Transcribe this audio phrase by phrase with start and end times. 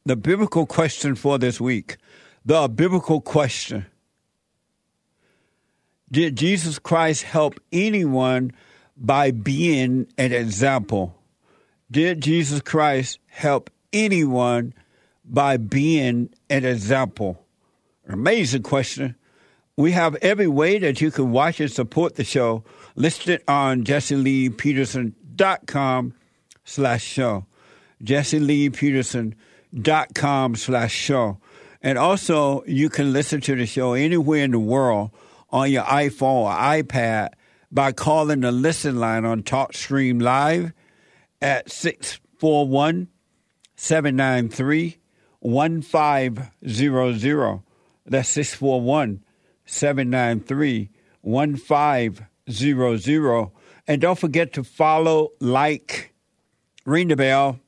[0.06, 1.98] The biblical question for this week,
[2.45, 3.86] the biblical question.
[6.15, 8.53] Did Jesus Christ help anyone
[8.97, 11.17] by being an example?
[11.91, 14.75] Did Jesus Christ help anyone
[15.25, 17.45] by being an example?
[18.09, 19.17] Amazing question.
[19.77, 22.62] We have every way that you can watch and support the show
[22.95, 26.15] listed on jesseleepeterson.com
[26.65, 27.45] slash show.
[28.05, 31.39] jesseleepeterson.com slash show.
[31.83, 35.11] And also, you can listen to the show anywhere in the world
[35.55, 37.31] on your iPhone or iPad
[37.71, 40.73] by calling the listen line on TalkStream Live
[41.41, 43.07] at 641
[43.77, 44.99] 793
[45.39, 47.61] 1500.
[48.05, 49.23] That's 641
[49.64, 53.51] 793 1500.
[53.87, 56.14] And don't forget to follow, like,
[56.85, 57.61] ring the bell,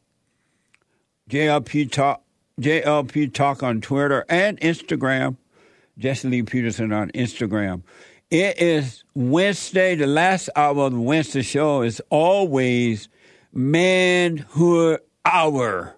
[1.30, 2.24] JLP Talk,
[2.60, 5.36] JLP Talk on Twitter and Instagram.
[5.98, 7.82] Jesse Lee Peterson on Instagram.
[8.30, 9.94] It is Wednesday.
[9.94, 13.08] The last hour of the Wednesday show is always
[13.52, 15.96] Manhood Hour.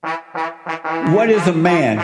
[0.00, 1.98] What is a man?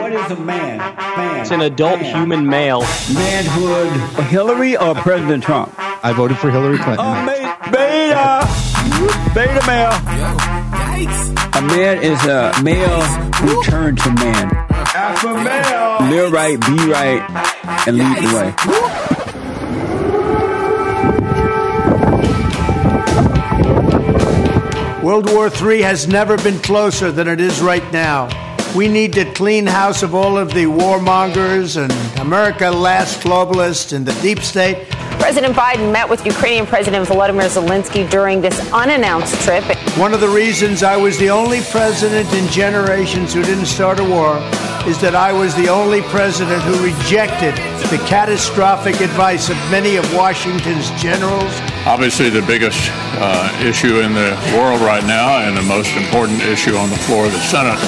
[0.00, 0.78] What is a man?
[0.78, 1.40] Man.
[1.40, 2.16] It's an adult Man.
[2.16, 2.80] human male.
[3.12, 4.24] Manhood.
[4.26, 5.72] Hillary or President Trump?
[5.78, 7.04] I voted for Hillary Clinton.
[7.04, 8.48] Oh, ma- beta.
[9.34, 9.92] Beta male.
[11.56, 13.02] A man is a male
[13.36, 14.63] who turned to man.
[14.94, 16.08] Alpha male.
[16.08, 17.20] Live right, be right,
[17.88, 18.54] and lead the way.
[25.02, 28.28] World War III has never been closer than it is right now.
[28.74, 34.04] We need to clean house of all of the warmongers and America last globalists and
[34.04, 34.88] the deep state.
[35.20, 39.62] President Biden met with Ukrainian President Volodymyr Zelensky during this unannounced trip.
[39.96, 44.04] One of the reasons I was the only president in generations who didn't start a
[44.04, 44.38] war
[44.88, 47.54] is that I was the only president who rejected
[47.94, 51.52] the catastrophic advice of many of Washington's generals.
[51.86, 52.90] Obviously, the biggest
[53.22, 57.24] uh, issue in the world right now, and the most important issue on the floor
[57.24, 57.78] of the Senate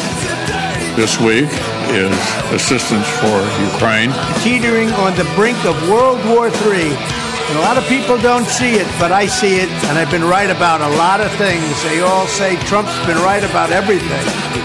[0.95, 1.49] this week,
[1.91, 2.15] is
[2.51, 3.37] assistance for
[3.73, 4.11] Ukraine.
[4.43, 6.95] teetering on the brink of World War III.
[7.51, 10.23] And a lot of people don't see it, but I see it, and I've been
[10.23, 11.67] right about a lot of things.
[11.83, 14.23] They all say Trump's been right about everything.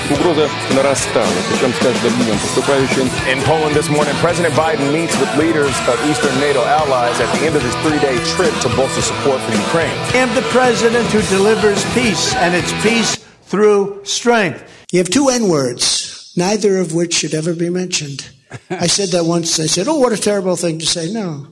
[0.08, 3.10] Угроза нарастала, причем с каждым днем поступающим.
[3.28, 7.44] In Poland this morning, President Biden meets with leaders of Eastern NATO allies at the
[7.44, 9.91] end of his three-day trip to bolster support for Ukraine.
[10.14, 13.16] I am the president who delivers peace, and it's peace
[13.50, 14.62] through strength.
[14.92, 18.29] You have two N words, neither of which should ever be mentioned.
[18.69, 19.59] I said that once.
[19.59, 21.11] I said, Oh, what a terrible thing to say.
[21.11, 21.47] No.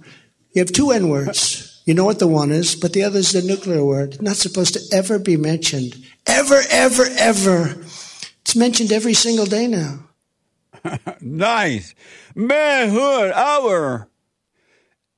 [0.54, 1.82] You have two N words.
[1.86, 4.22] You know what the one is, but the other is the nuclear word.
[4.22, 5.96] Not supposed to ever be mentioned.
[6.28, 7.78] Ever, ever, ever.
[8.42, 10.06] It's mentioned every single day now.
[11.22, 11.96] Nice.
[12.36, 14.10] Manhood Hour.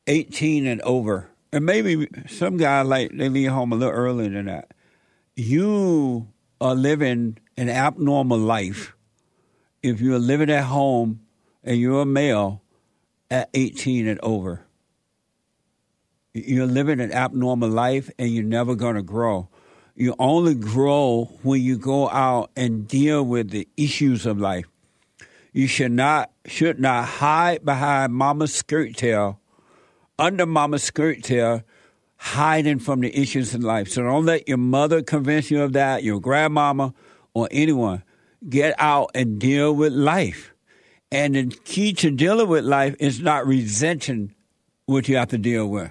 [0.06, 1.30] 18 and over.
[1.52, 4.72] And maybe some guys like they leave home a little earlier than that.
[5.34, 6.28] You
[6.60, 8.94] are living an abnormal life
[9.82, 11.20] if you're living at home
[11.64, 12.62] and you're a male
[13.30, 14.64] at 18 and over.
[16.32, 19.48] You're living an abnormal life and you're never going to grow.
[19.96, 24.66] You only grow when you go out and deal with the issues of life.
[25.52, 29.39] You should not should not hide behind mama's skirt tail,
[30.20, 31.62] under mama's skirt tail,
[32.16, 33.88] hiding from the issues in life.
[33.88, 36.92] So don't let your mother convince you of that, your grandmama,
[37.34, 38.02] or anyone.
[38.48, 40.52] Get out and deal with life.
[41.10, 44.34] And the key to dealing with life is not resenting
[44.86, 45.90] what you have to deal with.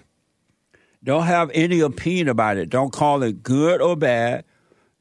[1.04, 2.70] Don't have any opinion about it.
[2.70, 4.46] Don't call it good or bad.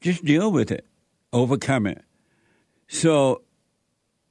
[0.00, 0.86] Just deal with it,
[1.32, 2.02] overcome it.
[2.86, 3.42] So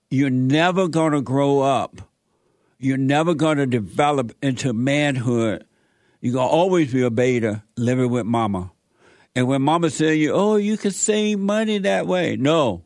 [0.09, 2.01] you're never going to grow up.
[2.79, 5.65] You're never going to develop into manhood.
[6.21, 8.71] You're going to always be a beta living with mama.
[9.35, 12.37] And when mama says you, oh, you can save money that way.
[12.37, 12.83] No,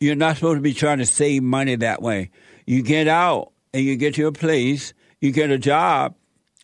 [0.00, 2.30] you're not supposed to be trying to save money that way.
[2.66, 6.14] You get out and you get to a place, you get a job,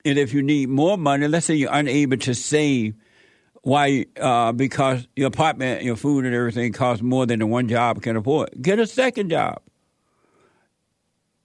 [0.04, 2.94] and if you need more money, let's say you're unable to save
[3.62, 8.02] why uh, because your apartment, your food, and everything costs more than the one job
[8.02, 8.50] can afford.
[8.60, 9.60] Get a second job,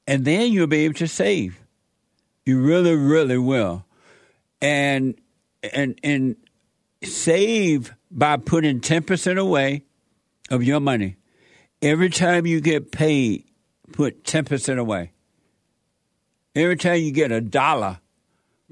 [0.08, 1.60] and then you'll be able to save.
[2.46, 3.86] You really, really will,
[4.62, 5.16] and
[5.74, 6.36] and and
[7.04, 9.84] save by putting ten percent away
[10.50, 11.18] of your money
[11.82, 13.46] every time you get paid.
[13.92, 15.12] Put ten percent away.
[16.56, 18.00] Every time you get a dollar,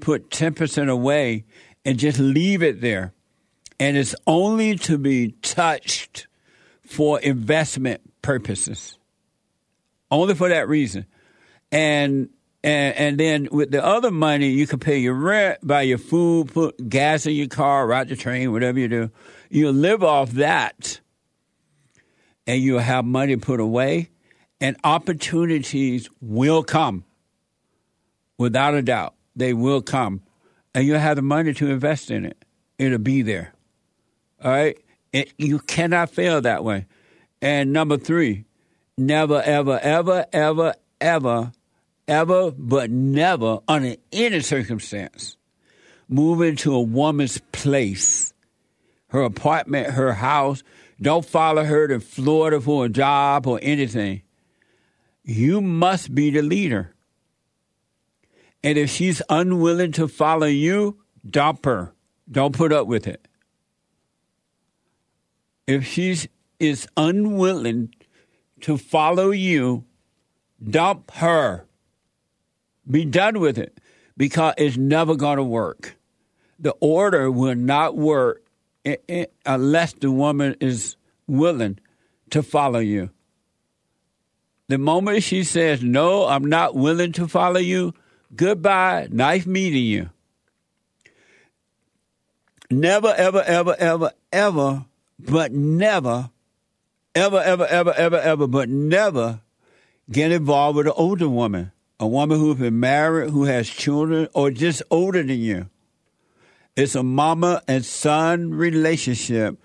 [0.00, 1.44] put ten percent away,
[1.84, 3.12] and just leave it there
[3.80, 6.26] and it's only to be touched
[6.86, 8.98] for investment purposes.
[10.10, 11.06] Only for that reason.
[11.74, 12.30] And
[12.62, 16.54] and and then with the other money you can pay your rent, buy your food,
[16.54, 19.10] put gas in your car, ride the train, whatever you do.
[19.50, 21.00] You'll live off that
[22.46, 24.10] and you'll have money put away
[24.60, 27.04] and opportunities will come.
[28.38, 29.14] Without a doubt.
[29.36, 30.22] They will come.
[30.74, 32.44] And you'll have the money to invest in it.
[32.78, 33.52] It'll be there.
[34.42, 34.78] All right?
[35.12, 36.86] It, you cannot fail that way.
[37.40, 38.44] And number three,
[38.98, 41.52] never, ever, ever, ever, ever,
[42.06, 45.36] ever, but never, under any circumstance,
[46.08, 48.34] move into a woman's place,
[49.08, 50.62] her apartment, her house.
[51.00, 54.22] Don't follow her to Florida for a job or anything.
[55.24, 56.94] You must be the leader.
[58.62, 60.98] And if she's unwilling to follow you,
[61.28, 61.92] dump her.
[62.30, 63.28] Don't put up with it
[65.66, 66.16] if she
[66.58, 67.94] is unwilling
[68.60, 69.84] to follow you,
[70.62, 71.66] dump her.
[72.90, 73.78] Be done with it
[74.16, 75.96] because it's never going to work.
[76.58, 78.42] The order will not work
[79.46, 80.96] unless the woman is
[81.26, 81.78] willing
[82.30, 83.10] to follow you.
[84.68, 87.94] The moment she says, No, I'm not willing to follow you,
[88.34, 90.10] goodbye, nice meeting you.
[92.70, 94.86] Never, ever, ever, ever, ever
[95.18, 96.30] but never,
[97.14, 99.40] ever, ever, ever, ever, ever, but never
[100.10, 101.72] get involved with an older woman,
[102.04, 105.70] a woman who's been married, who has children, or just older than you.
[106.76, 109.56] It's a mama and son relationship,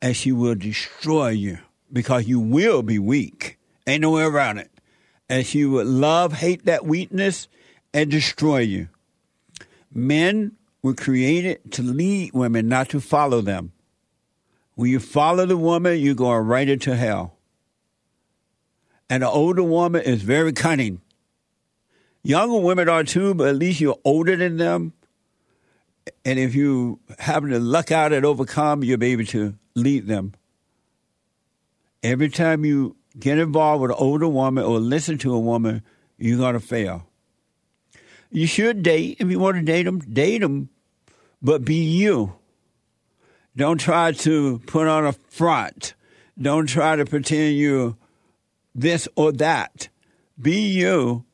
[0.00, 1.58] and she will destroy you
[1.92, 3.58] because you will be weak.
[3.84, 4.70] Ain't no way around it.
[5.28, 7.48] And she would love, hate that weakness,
[7.92, 8.88] and destroy you.
[9.92, 10.52] Men
[10.82, 13.72] were created to lead women, not to follow them.
[14.76, 17.34] When you follow the woman, you're going right into hell.
[19.10, 21.00] And the older woman is very cunning.
[22.22, 24.92] Younger women are too, but at least you're older than them.
[26.24, 30.34] And if you happen to luck out and overcome, you'll be able to lead them.
[32.02, 35.82] Every time you get involved with an older woman or listen to a woman,
[36.18, 37.06] you're going to fail.
[38.30, 39.18] You should date.
[39.20, 40.70] If you want to date them, date them,
[41.40, 42.34] but be you.
[43.56, 45.94] Don't try to put on a front.
[46.40, 47.96] Don't try to pretend you're
[48.74, 49.88] this or that.
[50.40, 51.24] Be you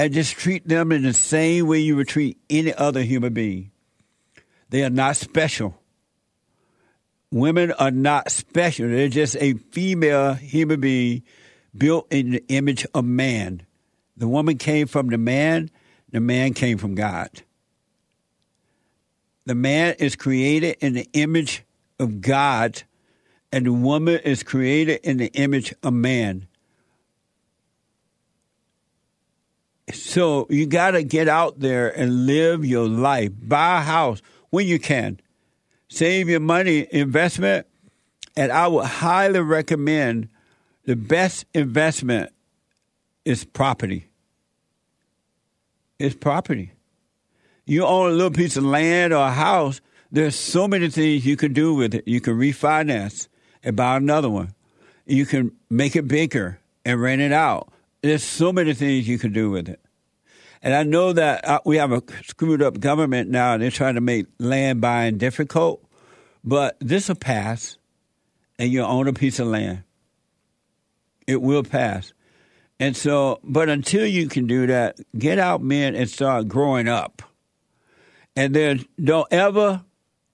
[0.00, 3.70] and just treat them in the same way you would treat any other human being.
[4.70, 5.78] They are not special.
[7.30, 8.88] Women are not special.
[8.88, 11.22] They're just a female human being
[11.76, 13.66] built in the image of man.
[14.16, 15.70] The woman came from the man,
[16.10, 17.28] the man came from God.
[19.44, 21.62] The man is created in the image
[21.98, 22.84] of God,
[23.52, 26.46] and the woman is created in the image of man.
[29.92, 33.32] So you got to get out there and live your life.
[33.42, 35.20] Buy a house when you can.
[35.88, 37.66] Save your money, investment,
[38.36, 40.28] and I would highly recommend
[40.84, 42.32] the best investment
[43.24, 44.06] is property.
[45.98, 46.72] It's property
[47.70, 49.80] you own a little piece of land or a house,
[50.10, 52.02] there's so many things you can do with it.
[52.06, 53.28] You can refinance
[53.62, 54.54] and buy another one.
[55.06, 57.72] You can make it bigger and rent it out.
[58.02, 59.80] There's so many things you can do with it.
[60.62, 63.94] And I know that uh, we have a screwed up government now, and they're trying
[63.94, 65.84] to make land buying difficult.
[66.44, 67.78] But this will pass,
[68.58, 69.84] and you own a piece of land.
[71.26, 72.12] It will pass.
[72.78, 77.22] And so, but until you can do that, get out, men, and start growing up
[78.36, 79.84] And then don't ever,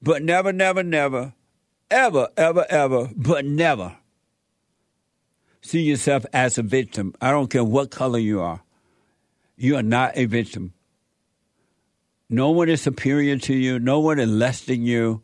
[0.02, 1.34] but never, never, never,
[1.90, 3.96] ever, ever, ever, but never
[5.66, 7.14] see yourself as a victim.
[7.20, 8.62] I don't care what color you are.
[9.56, 10.72] You are not a victim.
[12.28, 13.78] No one is superior to you.
[13.78, 15.22] No one is less than you.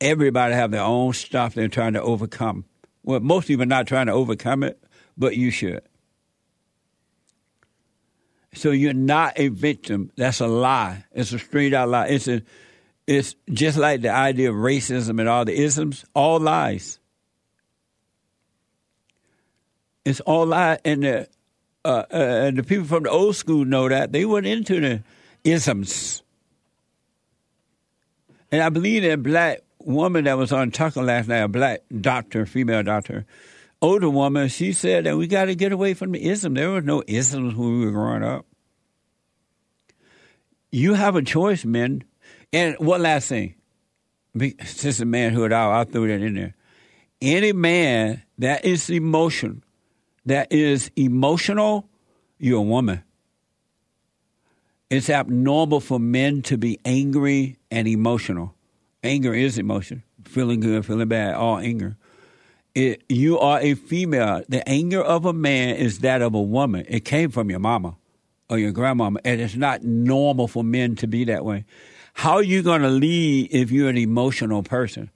[0.00, 2.64] Everybody have their own stuff they're trying to overcome.
[3.02, 4.82] Well, most people are not trying to overcome it,
[5.16, 5.82] but you should.
[8.54, 10.10] So you're not a victim.
[10.16, 11.04] That's a lie.
[11.12, 12.08] It's a straight out lie.
[12.08, 12.42] It's a,
[13.06, 16.98] it's just like the idea of racism and all the isms, all lies.
[20.04, 21.28] It's all lies, and the
[21.84, 25.02] uh, uh, and the people from the old school know that they went into the
[25.44, 26.22] isms.
[28.50, 32.46] And I believe that black woman that was on Tucker last night, a black doctor,
[32.46, 33.26] female doctor,
[33.80, 36.54] older woman, she said that we got to get away from the ism.
[36.54, 38.46] There was no isms when we were growing up.
[40.70, 42.04] You have a choice, men.
[42.52, 43.54] And one last thing,
[44.64, 46.54] since the manhood out, I'll throw that in there.
[47.20, 49.64] Any man that is emotion,
[50.30, 51.88] that is emotional,
[52.38, 53.02] you're a woman.
[54.90, 58.54] It's abnormal for men to be angry and emotional.
[59.02, 60.02] Anger is emotion.
[60.24, 61.96] Feeling good, feeling bad, all anger.
[62.74, 64.42] It, you are a female.
[64.48, 66.86] The anger of a man is that of a woman.
[66.88, 67.96] It came from your mama
[68.48, 71.64] or your grandmama, and it's not normal for men to be that way.
[72.14, 75.10] How are you going to lead if you're an emotional person?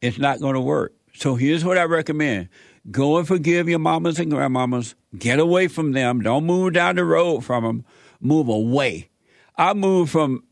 [0.00, 0.94] It's not going to work.
[1.14, 2.48] So here's what I recommend
[2.90, 4.94] Go and forgive your mamas and grandmamas.
[5.16, 6.20] Get away from them.
[6.20, 7.84] Don't move down the road from them.
[8.20, 9.10] Move away.
[9.56, 10.44] I moved from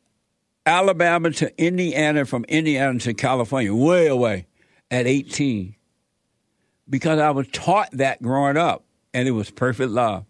[0.67, 4.47] Alabama to Indiana, from Indiana to California, way away
[4.91, 5.77] at 18
[6.89, 10.25] because I was taught that growing up, and it was perfect love.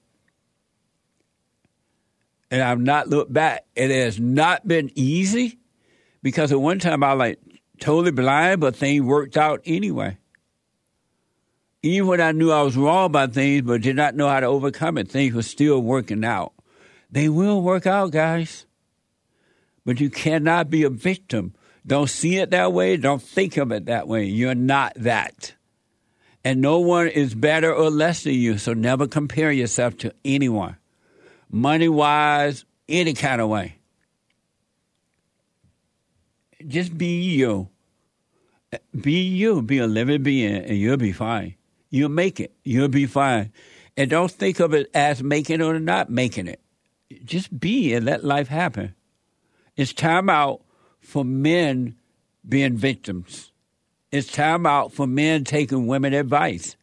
[2.51, 3.65] And I've not looked back.
[3.75, 5.59] It has not been easy
[6.23, 7.41] because at one time I like
[7.81, 10.19] totally blind, but things worked out anyway
[11.87, 14.47] even when I knew I was wrong about things but did not know how to
[14.47, 16.53] overcome it, things were still working out.
[17.11, 18.67] They will work out, guys.
[19.85, 21.55] But you cannot be a victim.
[21.87, 22.97] Don't see it that way.
[22.97, 24.25] Don't think of it that way.
[24.25, 25.55] You're not that.
[26.45, 30.77] And no one is better or less than you, so never compare yourself to anyone,
[31.51, 33.76] money wise, any kind of way.
[36.67, 37.69] Just be you.
[38.99, 39.63] Be you.
[39.63, 41.57] Be a living being, and you'll be fine.
[41.91, 42.55] You'll make it.
[42.65, 43.53] You'll be fine.
[43.97, 46.61] And don't think of it as making it or not making it.
[47.25, 48.95] Just be and let life happen.
[49.77, 50.63] It's time out
[51.01, 51.97] for men
[52.47, 53.53] being victims.
[54.11, 56.77] It's time out for men taking women advice.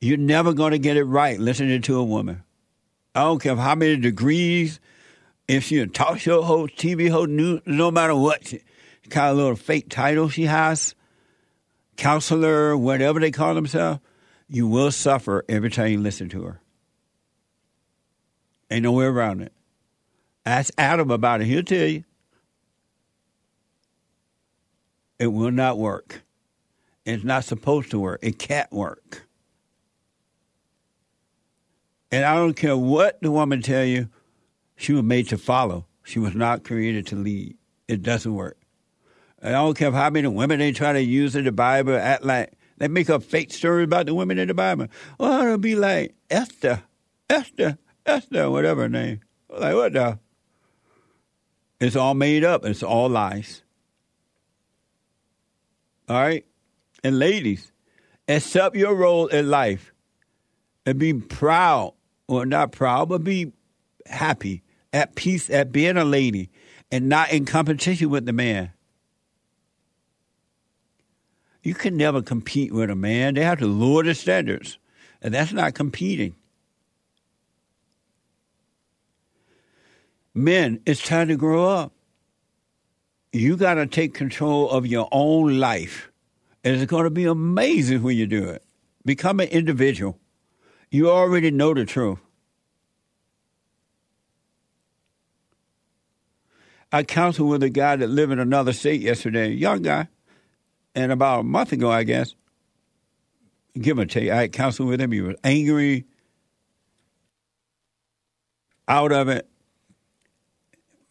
[0.00, 2.42] You're never going to get it right listening to a woman.
[3.14, 4.78] I don't care how many degrees,
[5.48, 7.30] if she's a talk show host, TV host,
[7.66, 8.54] no matter what
[9.08, 10.94] kind of little fake title she has,
[11.96, 14.00] counselor, whatever they call themselves,
[14.46, 16.60] you will suffer every time you listen to her.
[18.70, 19.52] Ain't no way around it.
[20.44, 21.46] Ask Adam about it.
[21.46, 22.04] He'll tell you.
[25.18, 26.22] It will not work.
[27.04, 28.20] It's not supposed to work.
[28.22, 29.26] It can't work.
[32.12, 34.08] And I don't care what the woman tell you,
[34.78, 35.86] she was made to follow.
[36.04, 37.58] She was not created to lead.
[37.88, 38.56] It doesn't work.
[39.42, 42.52] I don't care how many women they try to use in the Bible, act like
[42.78, 44.86] they make up fake stories about the women in the Bible.
[45.18, 46.84] Well, it'll be like Esther,
[47.28, 49.20] Esther, Esther, whatever her name.
[49.50, 50.18] Like what the?
[51.80, 52.64] It's all made up.
[52.64, 53.62] It's all lies.
[56.08, 56.46] All right,
[57.04, 57.70] and ladies,
[58.28, 59.92] accept your role in life,
[60.86, 61.94] and be proud,
[62.28, 63.52] or not proud, but be
[64.06, 66.50] happy, at peace, at being a lady,
[66.90, 68.72] and not in competition with the man.
[71.62, 73.34] You can never compete with a man.
[73.34, 74.78] They have to lower the standards.
[75.20, 76.34] And that's not competing.
[80.34, 81.92] Men, it's time to grow up.
[83.32, 86.10] You got to take control of your own life.
[86.64, 88.62] And it's going to be amazing when you do it.
[89.04, 90.18] Become an individual.
[90.90, 92.20] You already know the truth.
[96.90, 100.08] I counseled with a guy that lived in another state yesterday, young guy.
[100.94, 102.34] And about a month ago, I guess,
[103.78, 105.12] give or take, I counseled with him.
[105.12, 106.06] He was angry,
[108.88, 109.46] out of it.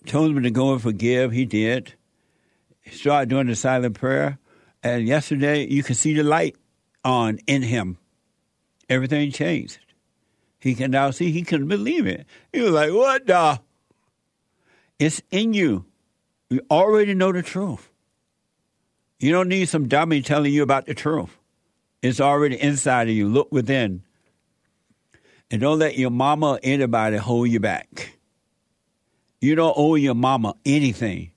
[0.08, 1.32] Told him to go and forgive.
[1.32, 1.94] He did.
[2.92, 4.40] Started doing the silent prayer.
[4.82, 6.56] And yesterday, you could see the light
[7.04, 7.98] on in him.
[8.90, 9.80] Everything changed.
[10.60, 11.32] He can now see.
[11.32, 12.26] He couldn't believe it.
[12.52, 13.60] He was like, "What the?"
[15.00, 15.86] It's in you.
[16.50, 17.90] You already know the truth.
[19.20, 21.38] You don't need some dummy telling you about the truth.
[22.02, 23.28] It's already inside of you.
[23.28, 24.04] Look within.
[25.50, 28.18] And don't let your mama or anybody hold you back.
[29.42, 31.32] You don't owe your mama anything.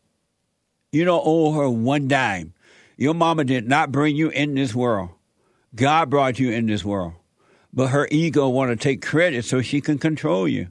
[0.92, 2.54] You don't owe her one dime.
[2.96, 5.10] Your mama did not bring you in this world.
[5.74, 7.14] God brought you in this world.
[7.72, 10.68] But her ego want to take credit so she can control you.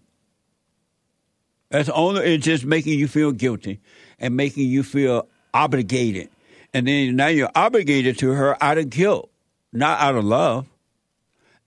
[1.69, 3.79] That's only it's just making you feel guilty
[4.19, 6.29] and making you feel obligated.
[6.73, 9.29] And then now you're obligated to her out of guilt,
[9.71, 10.67] not out of love.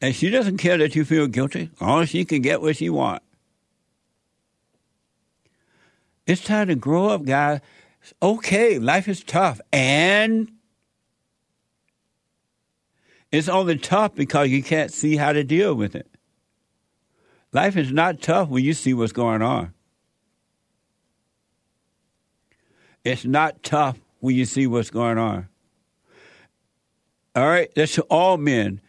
[0.00, 1.70] And she doesn't care that you feel guilty.
[1.80, 3.24] All she can get what she wants.
[6.26, 7.60] It's time to grow up, guys.
[8.20, 9.60] Okay, life is tough.
[9.72, 10.50] And
[13.30, 16.08] it's only tough because you can't see how to deal with it.
[17.52, 19.72] Life is not tough when you see what's going on.
[23.04, 25.48] It's not tough when you see what's going on.
[27.34, 28.80] All right, that's to all men.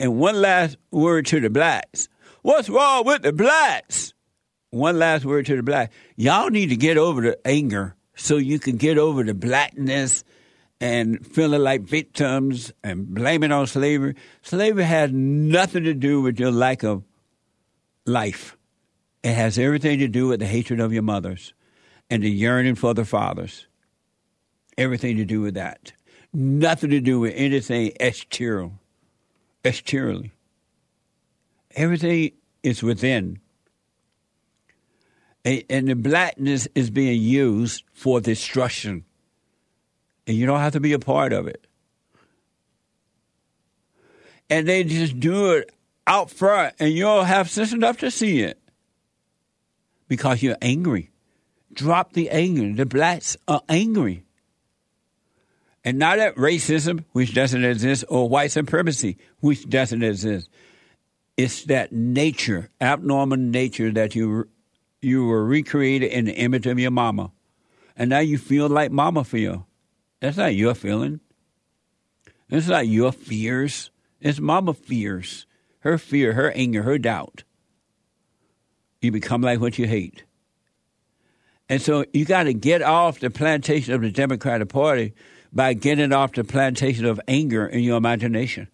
[0.00, 2.08] And one last word to the blacks.
[2.42, 4.14] What's wrong with the blacks?
[4.70, 5.94] One last word to the blacks.
[6.16, 10.24] Y'all need to get over the anger so you can get over the blackness
[10.80, 14.16] and feeling like victims and blaming on slavery.
[14.42, 17.04] Slavery has nothing to do with your lack of
[18.06, 18.56] life.
[19.22, 21.54] It has everything to do with the hatred of your mothers
[22.12, 23.66] and the yearning for the fathers.
[24.76, 25.94] Everything to do with that.
[26.34, 28.70] Nothing to do with anything exterior.
[29.64, 30.30] Exteriorly.
[31.74, 33.40] Everything is within.
[35.42, 39.06] And the blackness is being used for destruction.
[40.26, 41.66] And you don't have to be a part of it.
[44.50, 45.72] And they just do it
[46.06, 48.60] out front, and you don't have sense enough to see it
[50.08, 51.11] because you're angry.
[51.72, 52.72] Drop the anger.
[52.74, 54.24] The blacks are angry.
[55.84, 60.48] And not at racism, which doesn't exist, or white supremacy, which doesn't exist.
[61.36, 64.48] It's that nature, abnormal nature that you
[65.00, 67.32] you were recreated in the image of your mama.
[67.96, 69.66] And now you feel like mama feel.
[70.20, 71.20] That's not your feeling.
[72.48, 73.90] It's not your fears.
[74.20, 75.46] It's mama fears.
[75.80, 77.42] Her fear, her anger, her doubt.
[79.00, 80.22] You become like what you hate.
[81.72, 85.14] And so you got to get off the plantation of the Democratic Party
[85.54, 88.68] by getting off the plantation of anger in your imagination.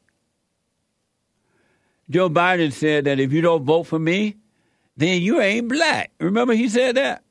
[2.11, 4.35] Joe Biden said that if you don't vote for me,
[4.97, 6.11] then you ain't black.
[6.19, 7.23] Remember he said that?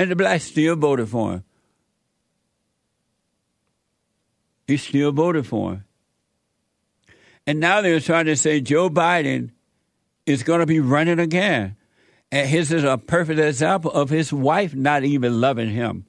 [0.00, 1.44] And the blacks still voted for him.
[4.66, 5.84] He still voted for him.
[7.46, 9.52] And now they're trying to say Joe Biden
[10.26, 11.76] is going to be running again.
[12.34, 16.04] And his is a perfect example of his wife not even loving him.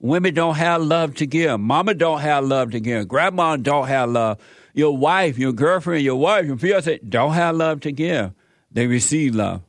[0.00, 1.60] Women don't have love to give.
[1.60, 3.06] Mama don't have love to give.
[3.06, 4.40] Grandma don't have love.
[4.72, 8.32] Your wife, your girlfriend, your wife, your fiance don't have love to give.
[8.72, 9.62] They receive love.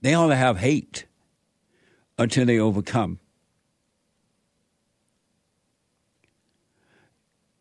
[0.00, 1.04] They only have hate
[2.16, 3.18] until they overcome.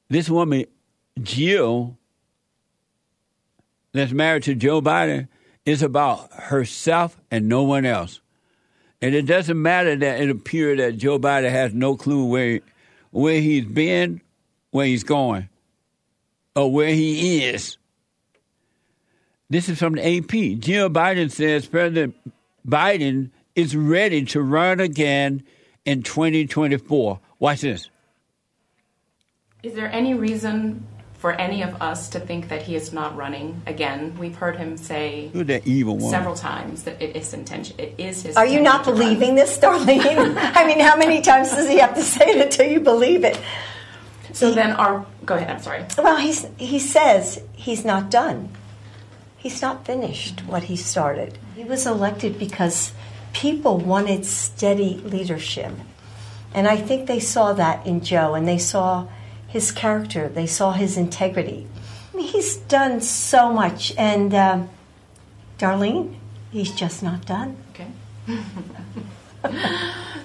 [0.07, 0.67] This woman,
[1.21, 1.97] Jill,
[3.91, 5.27] that's married to Joe Biden,
[5.67, 8.21] is about herself and no one else.
[9.01, 12.61] And it doesn't matter that it appears that Joe Biden has no clue where
[13.11, 14.21] where he's been,
[14.71, 15.49] where he's going,
[16.55, 17.77] or where he is.
[19.49, 20.59] This is from the AP.
[20.59, 22.15] Jill Biden says President
[22.65, 25.43] Biden is ready to run again
[25.85, 27.19] in 2024.
[27.39, 27.89] Watch this.
[29.63, 33.61] Is there any reason for any of us to think that he is not running
[33.65, 34.15] again?
[34.17, 36.11] We've heard him say Who's that evil woman?
[36.11, 37.75] several times that it is intention.
[37.79, 38.37] It is his.
[38.37, 38.99] Are you not to run.
[38.99, 40.35] believing this, Darlene?
[40.55, 43.39] I mean, how many times does he have to say it until you believe it?
[44.33, 45.49] So then, our go ahead.
[45.49, 45.85] I'm sorry.
[45.97, 48.49] Well, he's, he says he's not done.
[49.37, 51.37] He's not finished what he started.
[51.55, 52.91] He was elected because
[53.33, 55.71] people wanted steady leadership.
[56.53, 59.07] And I think they saw that in Joe, and they saw
[59.47, 61.67] his character, they saw his integrity.
[62.13, 64.69] I mean, he's done so much, and um,
[65.57, 66.15] Darlene,
[66.51, 67.57] he's just not done.
[67.71, 67.87] Okay.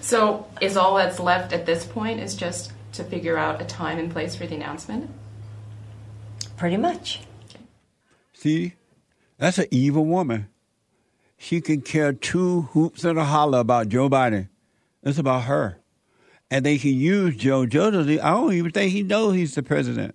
[0.01, 3.99] so is all that's left at this point is just to figure out a time
[3.99, 5.11] and place for the announcement?
[6.57, 7.21] Pretty much.
[8.33, 8.75] See,
[9.39, 10.49] that's an evil woman.
[11.37, 14.49] She can care two hoops and a holler about Joe Biden.
[15.03, 15.82] It's about her.
[16.53, 17.65] And they can use Joe.
[17.65, 20.15] Doesn't, I don't even think he knows he's the president.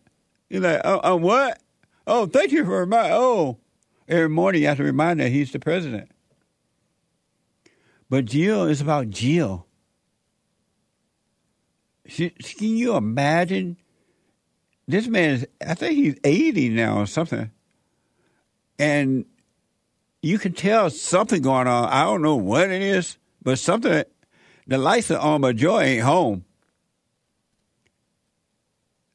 [0.50, 1.60] He's like, oh, oh what?
[2.06, 3.58] Oh, thank you for my, oh,
[4.08, 6.10] Every morning you have to remind that he's the president.
[8.10, 9.66] But Jill is about Jill.
[12.06, 13.76] She, can you imagine?
[14.88, 17.52] This man is, I think he's 80 now or something.
[18.80, 19.26] And
[20.22, 21.90] you can tell something going on.
[21.90, 24.06] I don't know what it is, but something,
[24.68, 26.44] the lights are Joy ain't home.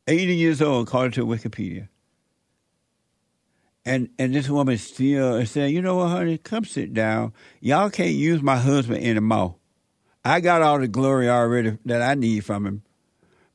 [0.08, 1.88] 80 years old, according to Wikipedia.
[3.84, 7.32] And and this woman still said, you know what, honey, come sit down.
[7.60, 9.56] Y'all can't use my husband anymore.
[10.24, 12.82] I got all the glory already that I need from him.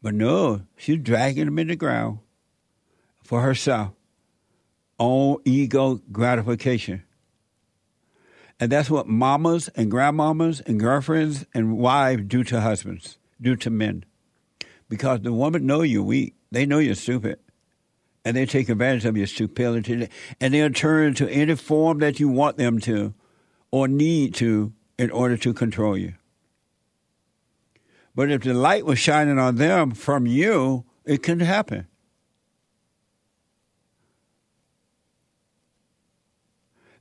[0.01, 2.19] But no, she's dragging him in the ground
[3.23, 3.91] for herself.
[4.99, 7.03] Own ego gratification.
[8.59, 13.69] And that's what mamas and grandmamas and girlfriends and wives do to husbands, do to
[13.69, 14.03] men.
[14.89, 16.35] Because the woman know you're weak.
[16.51, 17.39] They know you're stupid
[18.27, 20.09] and they take advantage of your stupidity,
[20.41, 23.13] and they'll turn to any form that you want them to
[23.71, 26.13] or need to in order to control you.
[28.13, 31.87] But if the light was shining on them from you, it couldn't happen.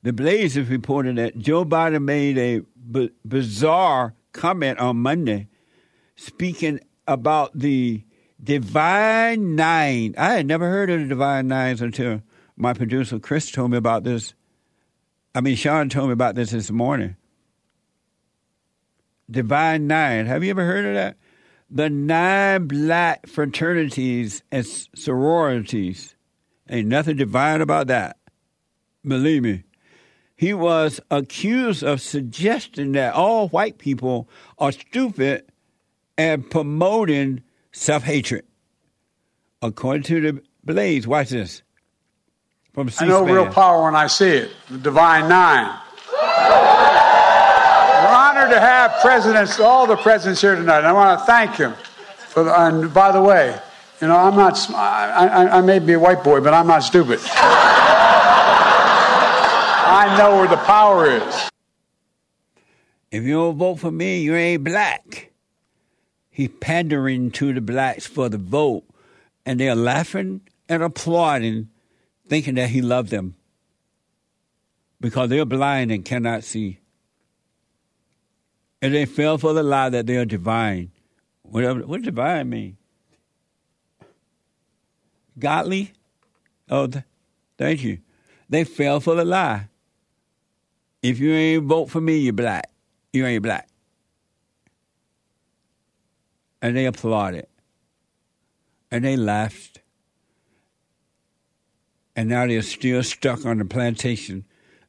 [0.06, 5.48] The Blaze has reported that Joe Biden made a b- bizarre comment on Monday,
[6.14, 8.04] speaking about the
[8.40, 10.14] Divine Nine.
[10.16, 12.22] I had never heard of the Divine Nines until
[12.56, 14.34] my producer Chris told me about this.
[15.34, 17.16] I mean, Sean told me about this this morning.
[19.28, 20.26] Divine Nine.
[20.26, 21.16] Have you ever heard of that?
[21.68, 26.14] The nine black fraternities and sororities.
[26.70, 28.18] Ain't nothing divine about that.
[29.04, 29.64] Believe me.
[30.36, 35.46] He was accused of suggesting that all white people are stupid
[36.18, 38.44] and promoting self hatred.
[39.62, 41.62] According to the Blaze, watch this.
[42.74, 43.08] From C-SPAN.
[43.08, 44.50] I know real power when I see it.
[44.68, 45.74] The Divine Nine.
[46.12, 46.18] We're
[48.14, 50.84] honored to have presidents, all the presidents here tonight.
[50.84, 51.74] I want to thank them.
[52.28, 53.58] For the, and by the way,
[54.02, 56.80] you know, I'm not, I, I, I may be a white boy, but I'm not
[56.80, 57.20] stupid.
[59.88, 61.50] I know where the power is.
[63.12, 65.30] If you don't vote for me, you ain't black.
[66.28, 68.82] He's pandering to the blacks for the vote,
[69.46, 71.68] and they're laughing and applauding,
[72.26, 73.36] thinking that he loved them
[75.00, 76.80] because they're blind and cannot see.
[78.82, 80.90] And they fell for the lie that they are divine.
[81.42, 82.76] Whatever, what does divine mean?
[85.38, 85.92] Godly?
[86.68, 87.04] Oh, th-
[87.56, 87.98] thank you.
[88.48, 89.68] They fell for the lie.
[91.08, 92.70] If you ain't vote for me, you're black.
[93.12, 93.68] You ain't black
[96.66, 97.46] and they applauded
[98.90, 99.80] and they laughed.
[102.14, 104.46] And now they're still stuck on the plantation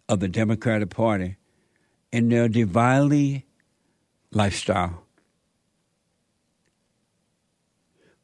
[0.07, 1.35] of the Democratic Party
[2.11, 3.45] in their divinely
[4.31, 5.03] lifestyle.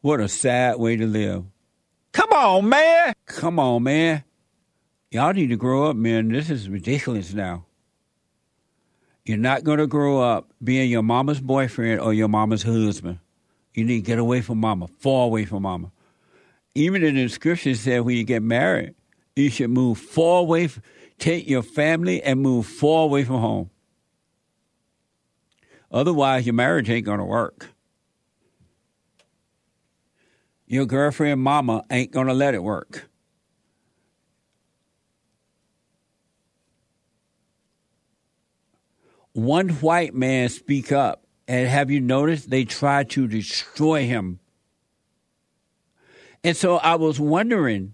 [0.02, 1.46] What a sad way to live.
[2.12, 3.14] Come on, man.
[3.26, 4.24] Come on, man.
[5.12, 6.30] Y'all need to grow up, man.
[6.30, 7.66] This is ridiculous now.
[9.26, 13.20] You're not going to grow up being your mama's boyfriend or your mama's husband.
[13.74, 15.92] You need to get away from mama, far away from mama.
[16.76, 18.96] Even in the scripture said when you get married,
[19.36, 20.70] you should move far away,
[21.20, 23.70] take your family and move far away from home.
[25.92, 27.70] Otherwise, your marriage ain't going to work.
[30.66, 33.08] Your girlfriend mama ain't going to let it work.
[39.34, 44.40] One white man speak up and have you noticed they tried to destroy him?
[46.44, 47.94] And so I was wondering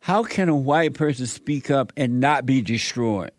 [0.00, 3.30] how can a white person speak up and not be destroyed?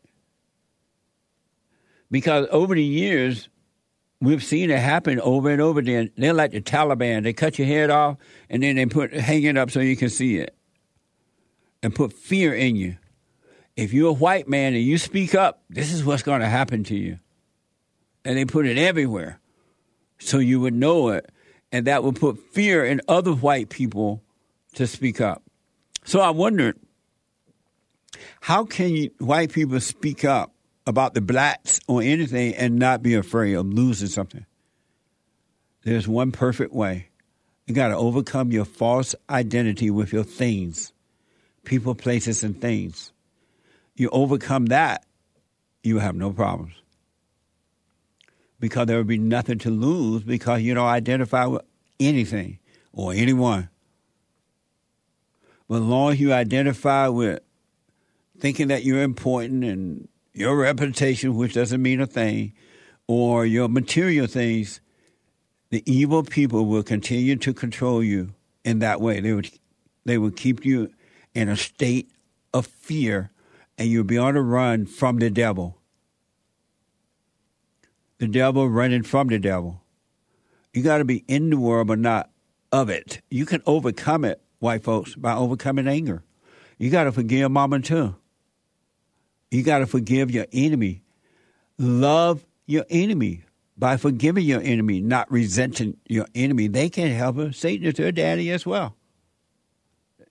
[2.09, 3.49] Because over the years,
[4.21, 6.11] we've seen it happen over and over again.
[6.15, 7.23] They're like the Taliban.
[7.23, 8.17] They cut your head off
[8.49, 10.55] and then they put hang it up so you can see it
[11.81, 12.97] and put fear in you.
[13.75, 16.83] If you're a white man and you speak up, this is what's going to happen
[16.85, 17.19] to you.
[18.23, 19.39] And they put it everywhere.
[20.19, 21.29] So you would know it.
[21.71, 24.21] And that would put fear in other white people
[24.75, 25.41] to speak up.
[26.05, 26.77] So i wondered
[28.41, 30.53] how can you, white people speak up
[30.85, 34.45] about the blacks or anything and not be afraid of losing something?
[35.83, 37.07] There's one perfect way.
[37.65, 40.93] You got to overcome your false identity with your things.
[41.63, 43.13] People places and things
[43.95, 45.05] you overcome that
[45.83, 46.73] you have no problems
[48.59, 51.63] because there would be nothing to lose because you don't identify with
[51.99, 52.59] anything
[52.93, 53.69] or anyone.
[55.67, 57.41] But as long as you identify with
[58.39, 62.53] thinking that you're important and your reputation, which doesn't mean a thing,
[63.07, 64.79] or your material things,
[65.69, 69.19] the evil people will continue to control you in that way.
[69.19, 69.51] They would
[70.05, 70.91] they will keep you
[71.33, 72.11] in a state
[72.53, 73.31] of fear
[73.77, 75.77] and you'll be on the run from the devil.
[78.19, 79.81] The devil running from the devil.
[80.73, 82.29] You got to be in the world, but not
[82.71, 83.21] of it.
[83.29, 86.23] You can overcome it, white folks, by overcoming anger.
[86.77, 88.15] You got to forgive mama too.
[89.51, 91.03] You got to forgive your enemy.
[91.77, 93.43] Love your enemy
[93.77, 96.67] by forgiving your enemy, not resenting your enemy.
[96.67, 97.55] They can't help it.
[97.55, 98.95] Satan is their daddy as well.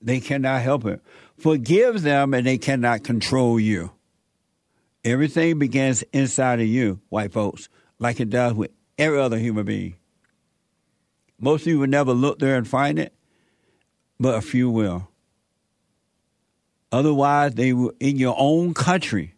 [0.01, 1.01] They cannot help it.
[1.43, 3.91] Forgive them and they cannot control you.
[5.05, 9.97] Everything begins inside of you, white folks, like it does with every other human being.
[11.41, 13.13] Most of you will never look there and find it,
[14.21, 15.09] but a few will.
[16.93, 19.35] Otherwise, they will, in your own country,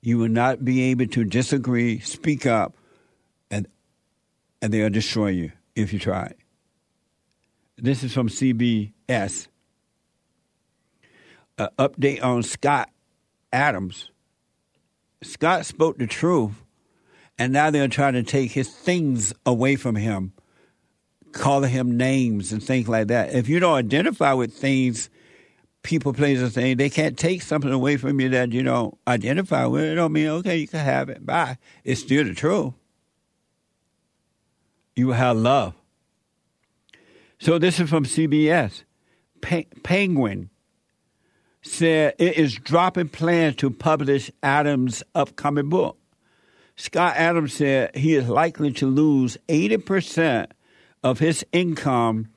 [0.00, 2.76] you will not be able to disagree, speak up,
[3.50, 3.66] and
[4.62, 6.32] and they'll destroy you if you try.
[7.76, 9.48] This is from CBS.
[11.58, 12.90] An update on Scott
[13.52, 14.10] Adams.
[15.22, 16.52] Scott spoke the truth,
[17.38, 20.32] and now they're trying to take his things away from him,
[21.32, 23.34] calling him names and things like that.
[23.34, 25.08] If you don't identify with things
[25.84, 26.76] people, places, things.
[26.76, 29.84] They can't take something away from you that you don't identify with.
[29.84, 31.24] It don't mean okay, you can have it.
[31.24, 31.58] Bye.
[31.84, 32.72] It's still the truth.
[34.96, 35.74] You have love.
[37.38, 38.82] So this is from CBS.
[39.40, 40.50] Penguin
[41.64, 45.98] said it is dropping plans to publish Adams' upcoming book.
[46.76, 50.50] Scott Adams said he is likely to lose 80%
[51.02, 52.28] of his income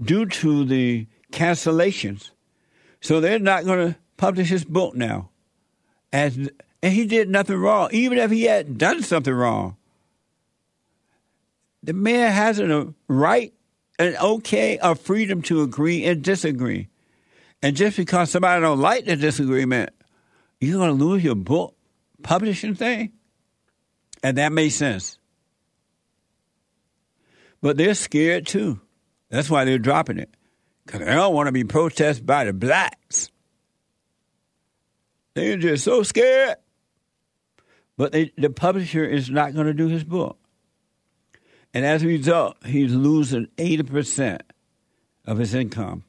[0.00, 2.30] due to the cancellations
[3.02, 5.28] so they're not going to publish his book now.
[6.12, 6.36] As,
[6.82, 9.76] and he did nothing wrong, even if he had done something wrong.
[11.82, 13.52] The man has a right,
[13.98, 16.88] and okay, a freedom to agree and disagree.
[17.62, 19.90] And just because somebody don't like the disagreement,
[20.60, 21.76] you're going to lose your book
[22.22, 23.12] publishing thing?
[24.22, 25.18] And that makes sense.
[27.60, 28.80] But they're scared too.
[29.28, 30.34] That's why they're dropping it
[30.84, 33.30] because they don't want to be protested by the blacks.
[35.34, 36.56] They're just so scared.
[37.96, 40.38] But they, the publisher is not going to do his book.
[41.74, 44.40] And as a result, he's losing 80%
[45.24, 46.04] of his income.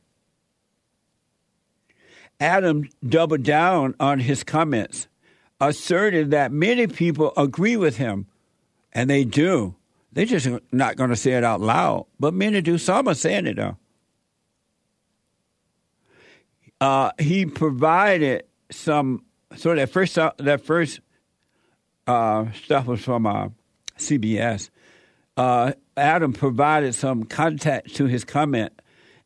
[2.39, 5.07] Adam doubled down on his comments,
[5.61, 8.27] asserted that many people agree with him,
[8.91, 9.75] and they do.
[10.11, 12.77] They're just not going to say it out loud, but many do.
[12.77, 13.77] Some are saying it, though.
[16.79, 19.23] Uh, he provided some.
[19.55, 20.99] So that first uh, that first
[22.05, 23.49] uh, stuff was from uh,
[23.97, 24.69] CBS.
[25.37, 28.73] Uh, Adam provided some context to his comment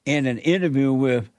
[0.06, 1.30] in an interview with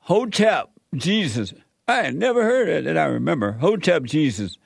[0.00, 1.54] Hotep Jesus.
[1.88, 3.52] I had never heard it and I remember.
[3.52, 4.58] Hotep Jesus.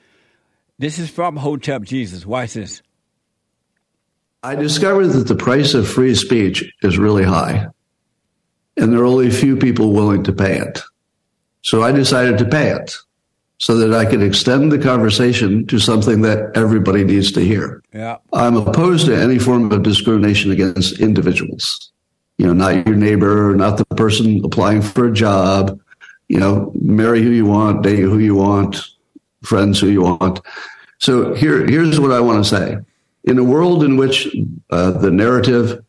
[0.79, 2.25] This is from Hotep Jesus.
[2.25, 2.81] Watch this.
[4.43, 7.67] I discovered that the price of free speech is really high
[8.77, 10.81] and there are only a few people willing to pay it.
[11.61, 12.95] So I decided to pay it
[13.59, 17.83] so that I could extend the conversation to something that everybody needs to hear.
[17.93, 18.17] Yeah.
[18.33, 21.91] I'm opposed to any form of discrimination against individuals.
[22.39, 25.79] You know, not your neighbor, not the person applying for a job.
[26.31, 28.77] You know, marry who you want, date who you want,
[29.43, 30.39] friends who you want.
[30.99, 32.77] So here, here's what I want to say.
[33.25, 34.33] In a world in which
[34.69, 35.83] uh, the narrative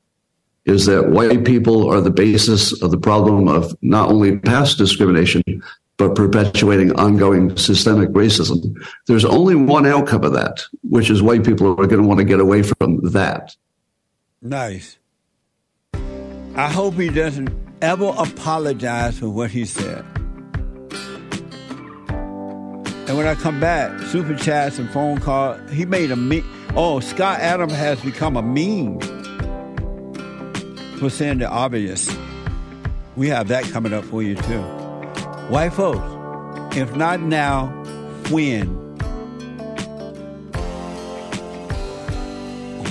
[0.64, 5.44] is that white people are the basis of the problem of not only past discrimination,
[5.96, 8.74] but perpetuating ongoing systemic racism.
[9.07, 12.24] There's only one outcome of that, which is white people are going to want to
[12.24, 13.55] get away from that.
[14.40, 14.98] Nice.
[16.57, 20.05] I hope he doesn't ever apologize for what he said.
[23.12, 26.42] And when I come back, super chats and phone call, he made a me.
[26.75, 29.01] Oh, Scott Adam has become a meme
[30.96, 32.11] for saying the obvious.
[33.14, 34.62] We have that coming up for you too.
[35.51, 36.01] White folks,
[36.75, 37.66] if not now,
[38.31, 38.66] when?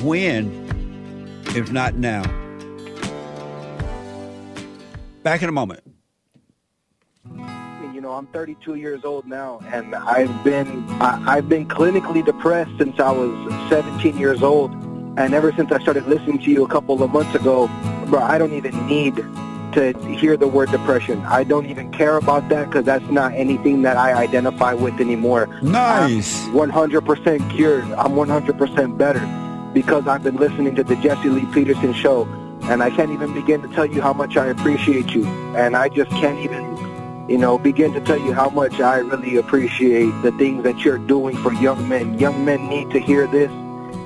[0.04, 2.22] When, if not now?
[5.24, 5.91] Back in a moment.
[8.12, 13.00] Know, I'm 32 years old now, and I've been I, I've been clinically depressed since
[13.00, 13.32] I was
[13.70, 14.74] 17 years old,
[15.18, 17.70] and ever since I started listening to you a couple of months ago,
[18.08, 21.22] bro, I don't even need to hear the word depression.
[21.22, 25.48] I don't even care about that because that's not anything that I identify with anymore.
[25.62, 26.46] Nice.
[26.48, 27.86] I'm 100% cured.
[27.94, 32.26] I'm 100% better because I've been listening to the Jesse Lee Peterson show,
[32.64, 35.26] and I can't even begin to tell you how much I appreciate you.
[35.56, 36.76] And I just can't even,
[37.28, 40.98] you know, begin to tell you how much I really appreciate the things that you're
[40.98, 42.18] doing for young men.
[42.20, 43.50] Young men need to hear this,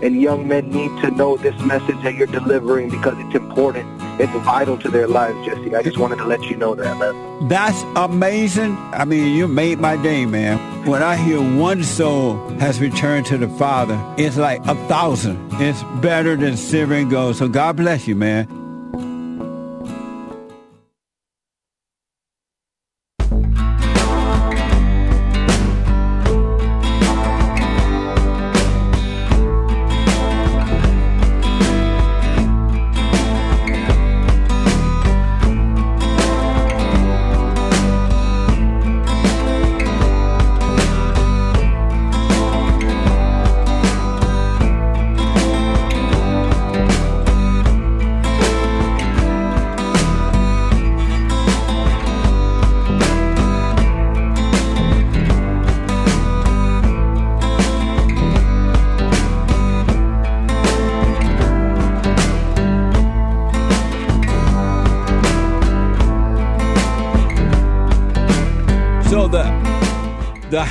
[0.04, 3.88] and young men need to know this message that you're delivering because it's important.
[4.19, 5.75] It's vital to their lives, Jesse.
[5.75, 7.47] I just wanted to let you know that, man.
[7.49, 8.78] That's amazing.
[8.93, 10.58] I mean, you made my day, man.
[10.86, 15.38] When I hear one soul has returned to the Father, it's like a thousand.
[15.54, 17.36] It's better than silver and gold.
[17.36, 18.47] So God bless you, man.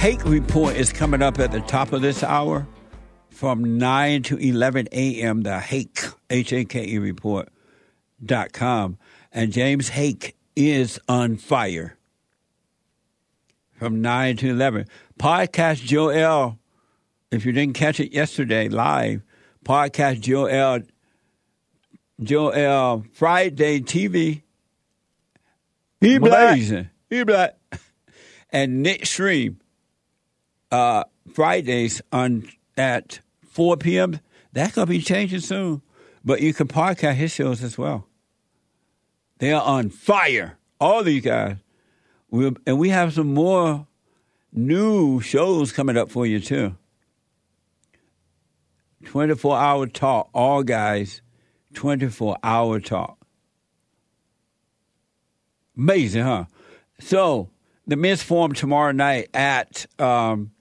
[0.05, 2.67] Hake report is coming up at the top of this hour
[3.31, 5.41] from 9 to 11 a.m.
[5.41, 7.49] The Hake, H-A-K-E report
[8.23, 8.99] dot com.
[9.33, 11.97] And James Hake is on fire
[13.73, 14.89] from 9 to 11.
[15.19, 16.59] Podcast Joel,
[17.31, 19.23] if you didn't catch it yesterday live,
[19.65, 20.81] podcast Joel,
[22.23, 24.43] Joel Friday TV.
[26.03, 26.91] He blazing.
[27.09, 27.57] He black.
[28.51, 29.61] And Nick Stream,
[30.75, 34.19] uh, Fridays on at 4 p.m.
[34.53, 35.83] That's going to be changing soon.
[36.25, 38.09] But you can podcast his shows as well.
[39.39, 40.59] They are on fire.
[40.81, 41.57] All these guys.
[42.31, 43.87] we and we have some more
[44.53, 46.77] new shows coming up for you, too.
[49.05, 50.31] 24 hour talk.
[50.33, 51.23] All guys,
[51.75, 53.19] 24 hour talk.
[55.77, 56.45] Amazing, huh?
[57.01, 57.51] So,
[57.87, 60.53] the men's forum tomorrow night at um,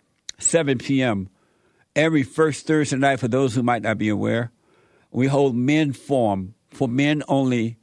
[0.43, 1.29] 7 p.m.
[1.95, 4.51] Every first Thursday night, for those who might not be aware,
[5.11, 7.77] we hold men forum for men only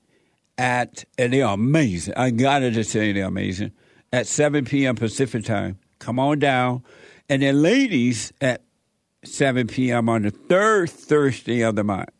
[0.58, 2.14] at, and they are amazing.
[2.16, 3.72] I gotta just say they're amazing.
[4.12, 4.96] At 7 p.m.
[4.96, 5.78] Pacific time.
[6.00, 6.82] Come on down.
[7.28, 8.62] And then ladies at
[9.24, 10.08] 7 p.m.
[10.08, 12.10] on the third Thursday of the month.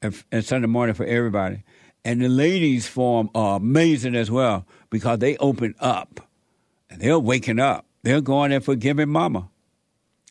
[0.00, 1.62] And, Sunday morning for everybody.
[2.04, 6.20] And the ladies' forum are amazing as well because they open up
[6.90, 7.86] and they're waking up.
[8.04, 9.48] They're going and forgiving mama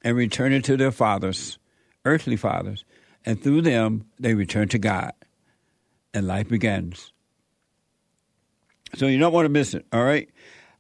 [0.04, 1.58] and returning to their fathers,
[2.06, 2.86] earthly fathers.
[3.26, 5.12] And through them, they return to God
[6.14, 7.12] and life begins.
[8.94, 10.30] So you don't want to miss it, all right?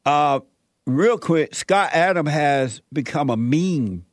[0.05, 0.41] Uh,
[0.85, 4.05] real quick, Scott Adam has become a meme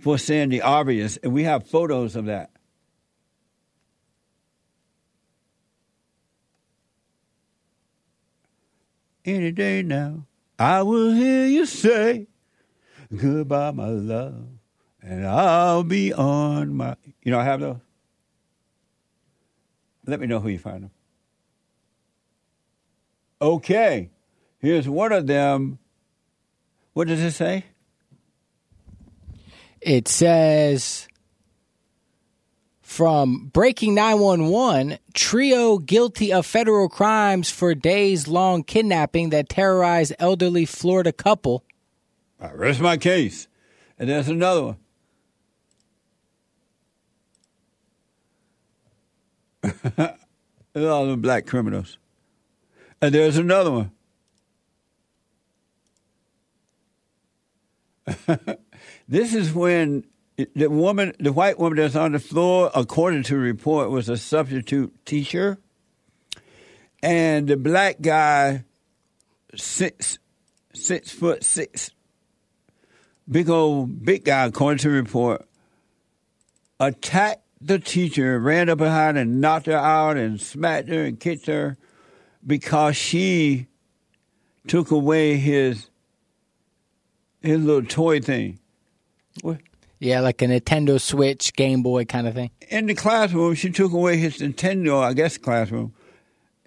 [0.00, 2.52] for saying the obvious, and we have photos of that.
[9.26, 10.24] Any day now,
[10.58, 12.28] I will hear you say
[13.14, 14.46] goodbye, my love,
[15.02, 16.96] and I'll be on my.
[17.22, 17.78] You know, I have those.
[20.06, 20.90] Let me know who you find them.
[23.40, 24.10] Okay,
[24.58, 25.78] here's one of them.
[26.94, 27.64] What does it say?
[29.80, 31.06] It says
[32.96, 40.64] from Breaking 911, trio guilty of federal crimes for days long kidnapping that terrorized elderly
[40.64, 41.62] Florida couple.
[42.40, 43.48] I rest my case.
[43.98, 44.78] And there's another one.
[50.74, 51.98] All the black criminals.
[53.02, 53.90] And there's another one.
[59.06, 60.04] this is when
[60.36, 64.16] the woman, the white woman that's on the floor, according to the report, was a
[64.16, 65.58] substitute teacher.
[67.02, 68.64] And the black guy,
[69.54, 70.18] six,
[70.74, 71.90] six foot six,
[73.28, 75.46] big old big guy, according to the report,
[76.78, 81.46] attacked the teacher, ran up behind and knocked her out and smacked her and kicked
[81.46, 81.78] her
[82.46, 83.66] because she
[84.66, 85.88] took away his
[87.40, 88.58] his little toy thing.
[89.42, 89.60] What?
[89.98, 92.50] Yeah, like a Nintendo Switch, Game Boy kind of thing.
[92.68, 95.94] In the classroom, she took away his Nintendo, I guess, classroom,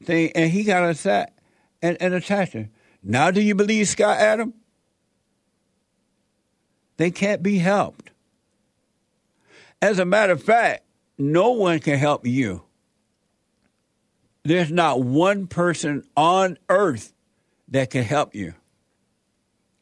[0.03, 1.37] thing, and he got upset
[1.81, 2.69] and, and attacked her.
[3.03, 4.53] Now, do you believe Scott Adam?
[6.97, 8.11] They can't be helped.
[9.81, 10.83] As a matter of fact,
[11.17, 12.63] no one can help you.
[14.43, 17.13] There's not one person on earth
[17.69, 18.55] that can help you.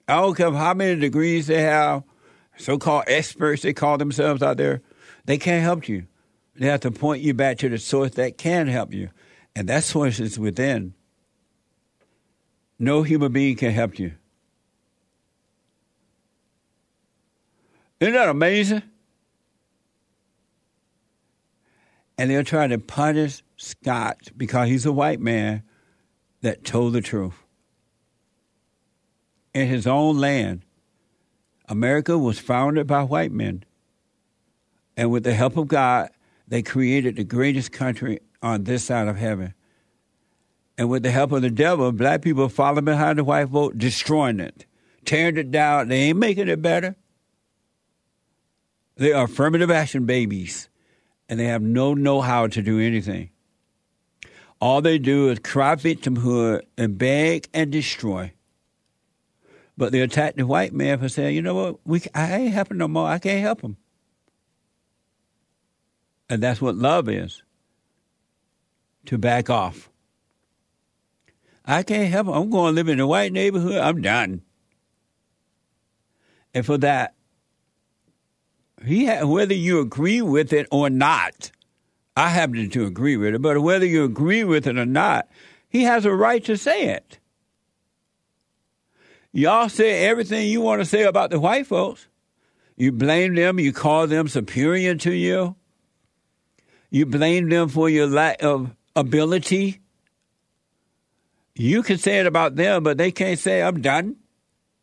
[0.08, 2.04] I don't care how many degrees they have,
[2.58, 4.82] so called experts they call themselves out there,
[5.26, 6.08] they can't help you.
[6.56, 9.10] They have to point you back to the source that can help you.
[9.56, 10.94] And that source is within.
[12.80, 14.14] No human being can help you.
[18.00, 18.84] Isn't that amazing?
[22.18, 25.64] And they're trying to punish Scott because he's a white man
[26.42, 27.36] that told the truth.
[29.54, 30.64] In his own land,
[31.68, 33.64] America was founded by white men.
[34.96, 36.10] And with the help of God,
[36.48, 39.54] they created the greatest country on this side of heaven.
[40.78, 44.40] And with the help of the devil, black people follow behind the white vote, destroying
[44.40, 44.66] it,
[45.06, 45.88] tearing it down.
[45.88, 46.96] They ain't making it better.
[48.96, 50.70] They are affirmative action babies,
[51.28, 53.30] and they have no know how to do anything.
[54.60, 58.32] All they do is cry victimhood and beg and destroy.
[59.78, 62.78] But they attack the white man for saying, you know what, we, I ain't helping
[62.78, 63.08] no more.
[63.08, 63.78] I can't help him.
[66.30, 67.44] And that's what love is
[69.06, 69.90] to back off.
[71.64, 72.34] I can't help him.
[72.34, 73.78] I'm going to live in a white neighborhood.
[73.78, 74.42] I'm done.
[76.54, 77.14] And for that,
[78.84, 81.52] he ha- whether you agree with it or not,
[82.16, 85.28] I happen to agree with it, but whether you agree with it or not,
[85.70, 87.20] he has a right to say it.
[89.38, 92.08] Y'all say everything you want to say about the white folks.
[92.76, 95.56] You blame them, you call them superior to you.
[96.90, 99.80] You blame them for your lack of ability.
[101.54, 104.16] You can say it about them, but they can't say, I'm done.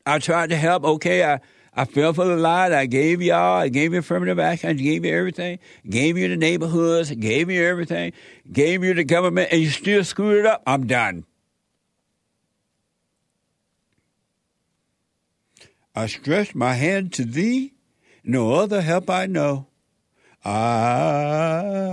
[0.07, 0.85] I tried to help.
[0.85, 1.41] Okay, I,
[1.75, 2.73] I fell for the lie.
[2.73, 5.59] I gave y'all, I gave you affirmative action, I gave you everything,
[5.91, 8.13] gave you the neighborhoods, gave you everything,
[8.53, 10.63] gave you the government, and you still screwed it up.
[10.65, 11.25] I'm done.
[15.95, 17.75] I stretch my hand to thee,
[18.25, 19.69] no other help I know.
[20.45, 21.85] Ah.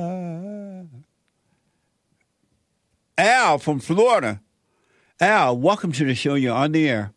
[3.18, 4.42] Al from Florida.
[5.20, 6.34] Al, welcome to the show.
[6.34, 7.14] You're on the air.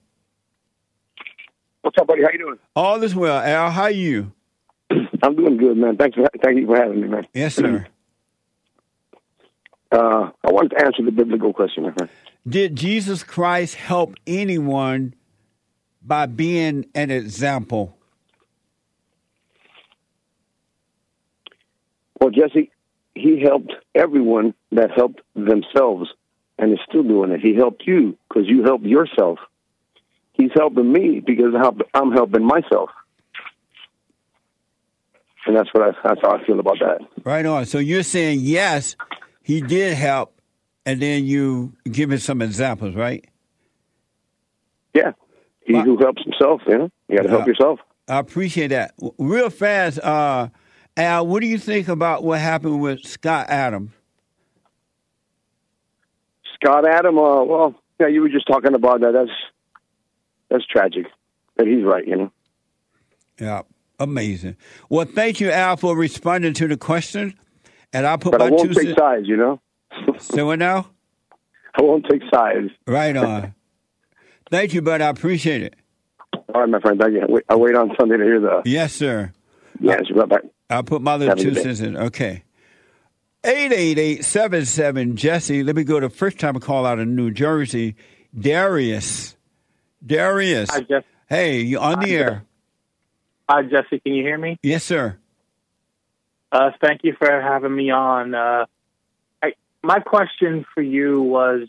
[1.80, 2.22] What's up, buddy?
[2.22, 2.58] How you doing?
[2.76, 3.40] All is well.
[3.40, 4.32] Al, how are you?
[5.22, 5.96] I'm doing good, man.
[5.96, 7.26] Thanks for thank you for having me, man.
[7.32, 7.86] Yes, sir.
[9.92, 12.10] Uh, I wanted to answer the biblical question, my friend.
[12.48, 15.14] Did Jesus Christ help anyone
[16.04, 17.96] by being an example?
[22.20, 22.70] Well, Jesse,
[23.14, 26.10] he helped everyone that helped themselves
[26.58, 27.40] and is still doing it.
[27.40, 29.38] He helped you because you helped yourself.
[30.32, 31.54] He's helping me because
[31.94, 32.90] I'm helping myself.
[35.46, 37.00] And that's what I, that's how I feel about that.
[37.24, 37.66] Right on.
[37.66, 38.96] So you're saying yes,
[39.42, 40.40] he did help,
[40.86, 43.24] and then you give us some examples, right?
[44.94, 45.12] Yeah,
[45.64, 47.80] he who helps himself, you know, you got to help Uh, yourself.
[48.08, 48.94] I appreciate that.
[49.18, 50.48] Real fast, uh,
[50.96, 53.90] Al, what do you think about what happened with Scott Adams?
[56.54, 59.12] Scott Adam, uh, well, yeah, you were just talking about that.
[59.12, 59.30] That's
[60.50, 61.06] that's tragic,
[61.56, 62.32] but he's right, you know.
[63.40, 63.62] Yeah,
[63.98, 64.56] amazing.
[64.88, 67.34] Well, thank you, Al, for responding to the question.
[67.92, 69.60] And I'll put But my I won't two take sides, you know.
[70.18, 70.88] Say what now?
[71.76, 72.70] I won't take sides.
[72.86, 73.54] Right on.
[74.54, 75.00] Thank you, bud.
[75.00, 75.74] I appreciate it.
[76.32, 77.00] All right, my friend.
[77.00, 77.22] Thank you.
[77.22, 78.62] I wait, wait on Sunday to hear the.
[78.64, 79.32] Yes, sir.
[79.80, 80.42] Yes, right back.
[80.70, 81.96] I'll put my little two cents in.
[81.96, 82.44] Okay.
[83.42, 85.64] 888-77 Jesse.
[85.64, 87.96] Let me go to first time call out in New Jersey.
[88.38, 89.34] Darius.
[90.06, 90.70] Darius.
[90.70, 91.02] Hi, Jeff.
[91.28, 92.44] Hey, you on the Hi, air?
[93.50, 93.98] Hi, Jesse.
[93.98, 94.56] Can you hear me?
[94.62, 95.18] Yes, sir.
[96.52, 98.36] Uh, thank you for having me on.
[98.36, 98.66] Uh,
[99.42, 101.66] I, my question for you was: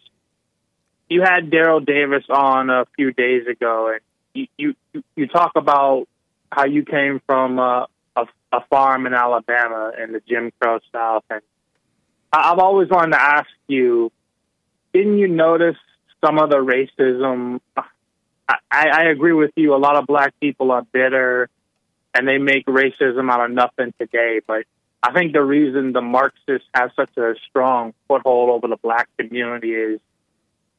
[1.09, 6.07] You had Daryl Davis on a few days ago, and you you, you talk about
[6.51, 7.85] how you came from uh,
[8.15, 11.41] a, a farm in Alabama in the Jim Crow South, and
[12.33, 14.11] I've always wanted to ask you:
[14.93, 15.77] Didn't you notice
[16.23, 17.59] some of the racism?
[18.47, 19.73] I, I agree with you.
[19.73, 21.49] A lot of black people are bitter
[22.13, 24.39] and they make racism out of nothing today.
[24.45, 24.63] But
[25.03, 29.73] I think the reason the Marxists have such a strong foothold over the black community
[29.73, 29.99] is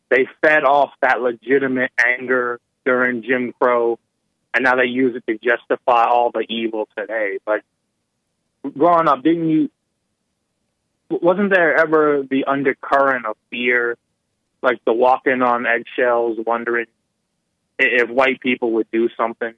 [0.09, 3.99] they fed off that legitimate anger during Jim Crow,
[4.55, 7.39] and now they use it to justify all the evil today.
[7.45, 7.63] But
[8.77, 9.71] growing up, didn't you
[11.09, 13.97] wasn't there ever the undercurrent of fear,
[14.63, 16.87] like the walking on eggshells, wondering
[17.79, 19.55] if white people would do something?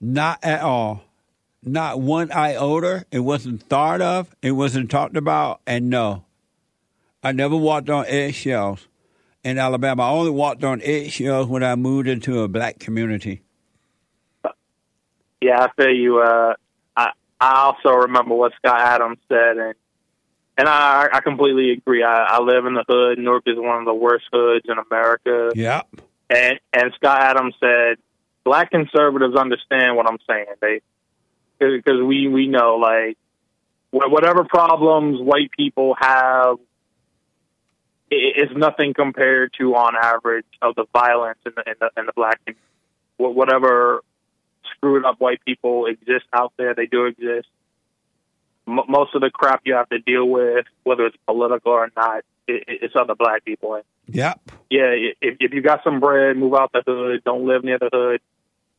[0.00, 1.02] Not at all.
[1.62, 3.04] Not one iota.
[3.10, 4.34] It wasn't thought of.
[4.40, 5.60] It wasn't talked about.
[5.66, 6.24] And no,
[7.22, 8.88] I never walked on eggshells
[9.44, 10.02] in Alabama.
[10.04, 13.42] I only walked on eggshells when I moved into a black community.
[15.40, 16.20] Yeah, I feel you.
[16.20, 16.54] Uh,
[16.96, 17.10] I
[17.40, 19.74] I also remember what Scott Adams said, and
[20.58, 22.02] and I I completely agree.
[22.02, 23.18] I, I live in the hood.
[23.18, 25.50] Newark is one of the worst hoods in America.
[25.54, 25.82] Yeah.
[26.28, 27.96] And and Scott Adams said,
[28.44, 30.46] black conservatives understand what I'm saying.
[30.60, 30.80] They
[31.58, 33.16] because we we know like
[33.90, 36.56] whatever problems white people have.
[38.12, 42.06] I- It's nothing compared to, on average, of the violence in the in the, in
[42.06, 42.64] the black community.
[43.16, 44.02] Whatever
[44.76, 46.74] screwed up white people exist out there.
[46.74, 47.48] They do exist.
[48.66, 52.18] M- most of the crap you have to deal with, whether it's political or not,
[52.46, 53.80] it, it- it's other black people.
[54.12, 54.40] Yep.
[54.70, 54.90] yeah,
[55.20, 57.22] if, if you got some bread, move out the hood.
[57.24, 58.20] Don't live near the hood.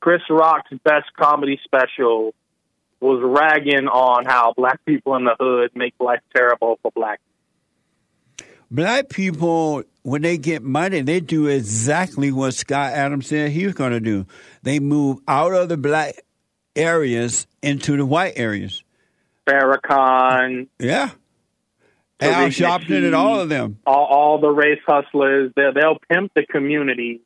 [0.02, 2.34] Chris Rock's best comedy special
[3.00, 7.20] was ragging on how black people in the hood make life terrible for black.
[8.72, 13.74] Black people, when they get money, they do exactly what Scott Adams said he was
[13.76, 14.26] going to do.
[14.64, 16.16] They move out of the black
[16.76, 18.84] areas into the white areas.
[19.48, 21.10] Farrakhan, Yeah.
[22.22, 23.80] Al Tariq Sharpton and all of them.
[23.86, 25.52] all, all the race hustlers.
[25.56, 27.22] They they'll pimp the community,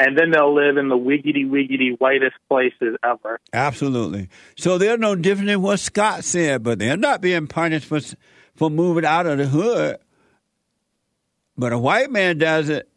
[0.00, 3.38] and then they'll live in the wiggity wiggity whitest places ever.
[3.52, 4.28] Absolutely.
[4.56, 8.00] So they're no different than what Scott said, but they're not being punished for
[8.56, 9.98] for moving out of the hood.
[11.58, 12.88] But a white man does it,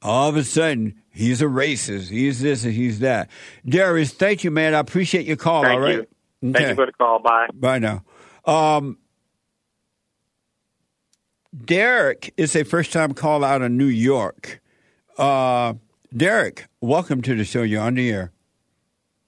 [0.00, 2.08] all of a sudden he's a racist.
[2.08, 3.28] He's this and he's that.
[3.66, 4.74] Darius, thank you, man.
[4.74, 5.64] I appreciate your call.
[5.64, 6.06] Thank all right.
[6.42, 6.52] you.
[6.52, 7.18] Thank you for the call.
[7.18, 7.48] Bye.
[7.52, 8.04] Bye now.
[8.46, 8.98] Um,
[11.64, 14.60] Derek is a first time call out of New York.
[15.18, 15.74] Uh,
[16.16, 17.62] Derek, welcome to the show.
[17.62, 18.32] You're on the air.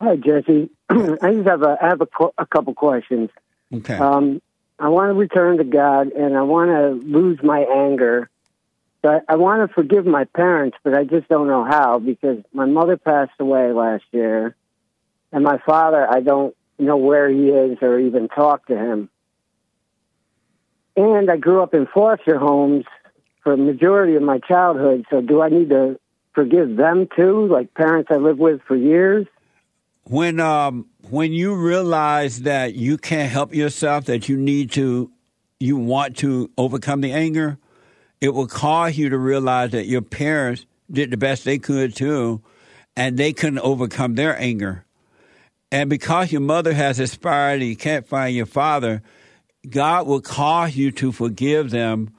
[0.00, 0.70] Hi, Jesse.
[0.88, 3.30] I just have a I have a, qu- a couple questions.
[3.74, 3.96] Okay.
[3.96, 4.40] Um,
[4.78, 8.28] I want to return to God, and I want to lose my anger.
[9.02, 12.66] But I want to forgive my parents, but I just don't know how because my
[12.66, 14.54] mother passed away last year,
[15.32, 19.08] and my father I don't know where he is or even talk to him.
[20.96, 22.84] And I grew up in foster homes
[23.42, 25.04] for the majority of my childhood.
[25.10, 25.98] So do I need to
[26.34, 29.26] forgive them too, like parents I lived with for years?
[30.04, 35.10] when um when you realize that you can't help yourself that you need to
[35.60, 37.58] you want to overcome the anger
[38.22, 42.40] it will cause you to realize that your parents did the best they could too
[42.96, 44.86] and they couldn't overcome their anger
[45.70, 49.02] and because your mother has expired and you can't find your father
[49.68, 52.10] god will cause you to forgive them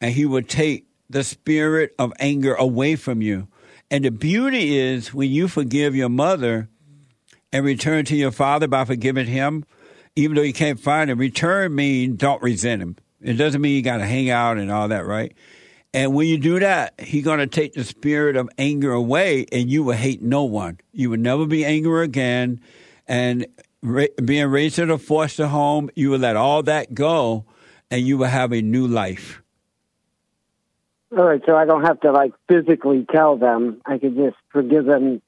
[0.00, 3.48] and he will take the spirit of anger away from you
[3.90, 6.68] and the beauty is when you forgive your mother
[7.52, 9.64] and return to your father by forgiving him,
[10.16, 11.18] even though you can't find him.
[11.18, 12.96] Return means don't resent him.
[13.20, 15.34] It doesn't mean you got to hang out and all that, right?
[15.94, 19.70] And when you do that, he's going to take the spirit of anger away, and
[19.70, 20.78] you will hate no one.
[20.92, 22.60] You will never be angry again.
[23.06, 23.46] And
[23.82, 27.46] ra- being raised in a foster home, you will let all that go,
[27.90, 29.42] and you will have a new life.
[31.10, 33.80] All right, so I don't have to like physically tell them.
[33.86, 35.22] I could just forgive them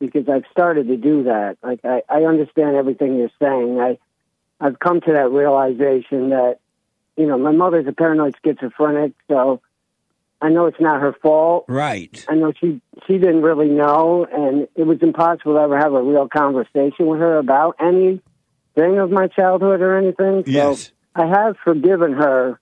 [0.00, 1.58] because I've started to do that.
[1.62, 3.78] Like I, I understand everything you're saying.
[3.80, 3.98] I
[4.60, 6.58] I've come to that realization that,
[7.16, 9.60] you know, my mother's a paranoid schizophrenic, so
[10.40, 11.64] I know it's not her fault.
[11.68, 12.24] Right.
[12.28, 16.02] I know she she didn't really know and it was impossible to ever have a
[16.02, 18.20] real conversation with her about anything
[18.98, 20.44] of my childhood or anything.
[20.44, 20.92] So Yes.
[21.14, 22.60] I have forgiven her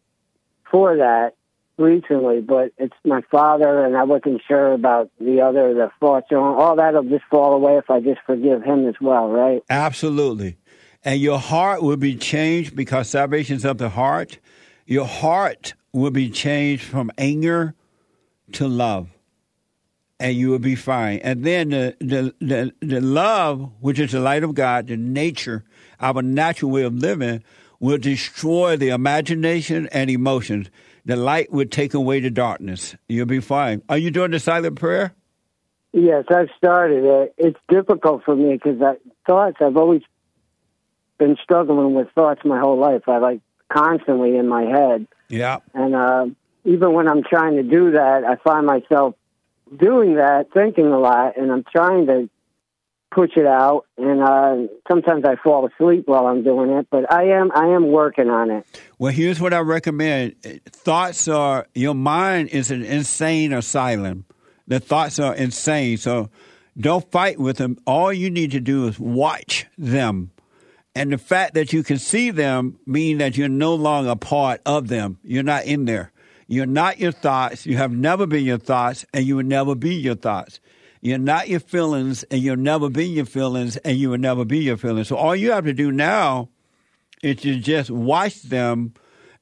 [0.71, 1.35] for that
[1.79, 6.39] recently, but it's my father, and I wasn't sure about the other, the fortune.
[6.39, 9.63] All that'll just fall away if I just forgive him as well, right?
[9.71, 10.57] Absolutely.
[11.05, 14.39] And your heart will be changed because salvation is of the heart.
[14.87, 17.75] Your heart will be changed from anger
[18.53, 19.09] to love.
[20.21, 21.19] And you will be fine.
[21.19, 25.65] And then the, the, the, the love, which is the light of God, the nature,
[26.01, 27.43] our natural way of living,
[27.81, 30.71] will destroy the imagination and emotions.
[31.05, 32.95] The light will take away the darkness.
[33.09, 33.83] You'll be fine.
[33.89, 35.13] Are you doing the silent prayer?
[35.93, 37.35] Yes, I've started it.
[37.37, 38.95] It's difficult for me because I,
[39.27, 40.03] thoughts, I've always
[41.19, 43.09] been struggling with thoughts my whole life.
[43.09, 43.41] I like
[43.73, 45.07] constantly in my head.
[45.29, 45.59] Yeah.
[45.75, 46.27] And uh,
[46.65, 49.15] even when I'm trying to do that, I find myself
[49.75, 52.29] doing that, thinking a lot, and I'm trying to
[53.11, 56.87] push it out, and uh, sometimes I fall asleep while I'm doing it.
[56.91, 58.67] But I am I am working on it.
[58.99, 60.43] Well, here's what I recommend.
[60.67, 64.25] Thoughts are your mind is an insane asylum.
[64.67, 66.31] The thoughts are insane, so
[66.79, 67.77] don't fight with them.
[67.87, 70.31] All you need to do is watch them.
[70.95, 74.61] And the fact that you can see them mean that you're no longer a part
[74.67, 75.19] of them.
[75.23, 76.13] You're not in there.
[76.47, 77.65] You're not your thoughts.
[77.65, 80.61] You have never been your thoughts, and you will never be your thoughts.
[81.01, 84.59] You're not your feelings, and you'll never be your feelings, and you will never be
[84.59, 85.09] your feelings.
[85.09, 86.51] So all you have to do now
[87.23, 88.93] is to just watch them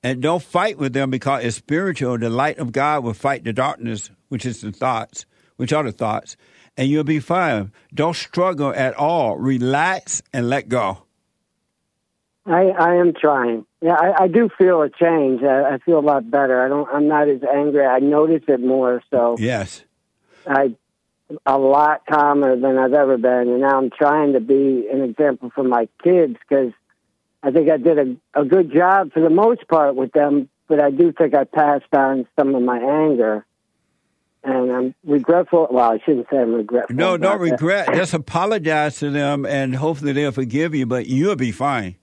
[0.03, 2.17] and don't fight with them because it's spiritual.
[2.17, 5.27] The light of God will fight the darkness, which is the thoughts,
[5.57, 6.37] which are the thoughts,
[6.77, 7.73] and you'll be fine.
[7.93, 9.37] Don't struggle at all.
[9.37, 11.07] Relax and let go.
[12.47, 13.67] I, I am trying.
[13.83, 15.43] Yeah, I, I do feel a change.
[15.43, 16.65] I, I feel a lot better.
[16.65, 16.89] I don't.
[16.93, 17.85] I'm not as angry.
[17.85, 19.03] I notice it more.
[19.11, 19.85] So yes,
[20.47, 20.75] I
[21.47, 25.51] a lot calmer than I've ever been, and now I'm trying to be an example
[25.55, 26.73] for my kids because
[27.43, 30.49] I think I did a, a good job for the most part with them.
[30.69, 33.45] But I do think I passed on some of my anger,
[34.45, 35.69] and I'm regretful.
[35.71, 36.95] Well, I shouldn't say I'm regretful.
[36.95, 37.49] No, don't that.
[37.49, 37.95] Uh, regret.
[37.95, 40.87] Just apologize to them, and hopefully they'll forgive you.
[40.87, 41.97] But you'll be fine.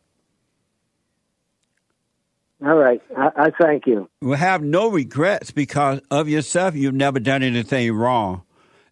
[2.66, 4.10] All right, I, I thank you.
[4.22, 6.76] will have no regrets because of yourself.
[6.76, 8.44] You've never done anything wrong.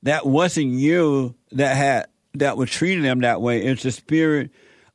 [0.04, 2.06] That wasn't you that had
[2.36, 3.64] that was treating them that way.
[3.64, 4.52] It's the spirit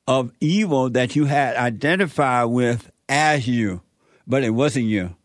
[0.06, 3.82] of evil that you had identified with as you,
[4.26, 5.16] but it wasn't you.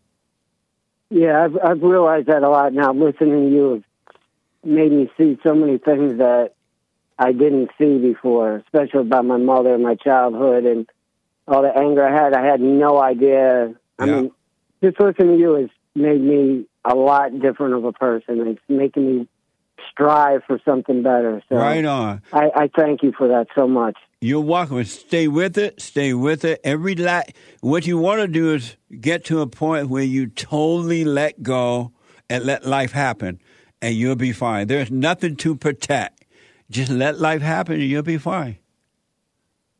[1.10, 2.92] Yeah, I've I've realized that a lot now.
[2.92, 3.82] Listening to you has
[4.64, 6.54] made me see so many things that
[7.16, 10.88] I didn't see before, especially about my mother and my childhood and
[11.48, 12.34] all the anger I had.
[12.34, 13.74] I had no idea.
[13.98, 14.30] I mean,
[14.82, 18.46] just listening to you has made me a lot different of a person.
[18.46, 19.28] It's making me
[19.90, 21.42] strive for something better.
[21.48, 22.22] So Right on.
[22.32, 23.96] I, I thank you for that so much.
[24.20, 24.82] You're welcome.
[24.84, 25.80] Stay with it.
[25.80, 26.60] Stay with it.
[26.64, 27.22] Every la-
[27.60, 31.92] what you want to do is get to a point where you totally let go
[32.28, 33.40] and let life happen,
[33.80, 34.66] and you'll be fine.
[34.66, 36.24] There's nothing to protect.
[36.70, 38.58] Just let life happen, and you'll be fine.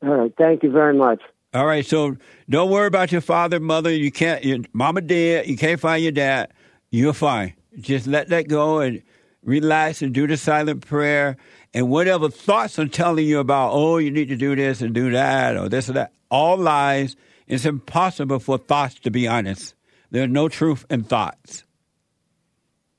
[0.03, 1.23] All right, thank you very much.
[1.57, 1.87] All right.
[1.87, 2.19] So
[2.51, 3.91] don't worry about your father, mother.
[3.91, 4.45] You can't.
[4.45, 5.47] Your mama dead.
[5.47, 6.53] You can't find your dad.
[6.91, 7.55] You're fine.
[7.81, 9.03] Just let that go and
[9.43, 11.39] relax and do the silent prayer.
[11.73, 15.13] And whatever thoughts are telling you about, oh, you need to do this and do
[15.13, 17.17] that or this or that, all lies.
[17.47, 19.75] It's impossible for thoughts to be honest.
[20.11, 21.65] There's no truth in thoughts.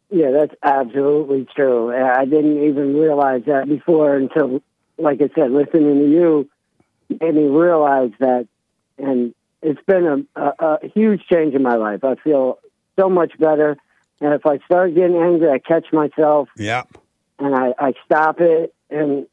[0.10, 1.96] Yeah, that's absolutely true.
[1.96, 4.64] I didn't even realize that before until,
[4.98, 6.50] like I said, listening to you
[7.10, 8.48] made me realize that.
[8.98, 12.04] And it's been a, a, a huge change in my life.
[12.04, 12.60] I feel
[13.00, 13.78] so much better.
[14.22, 16.84] And if I start getting angry, I catch myself Yeah.
[17.40, 18.74] and I, I stop it.
[18.90, 19.28] And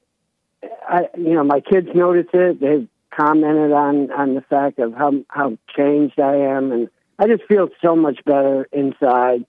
[0.86, 2.60] I, you know, my kids notice it.
[2.60, 7.44] They've commented on on the fact of how how changed I am, and I just
[7.44, 9.44] feel so much better inside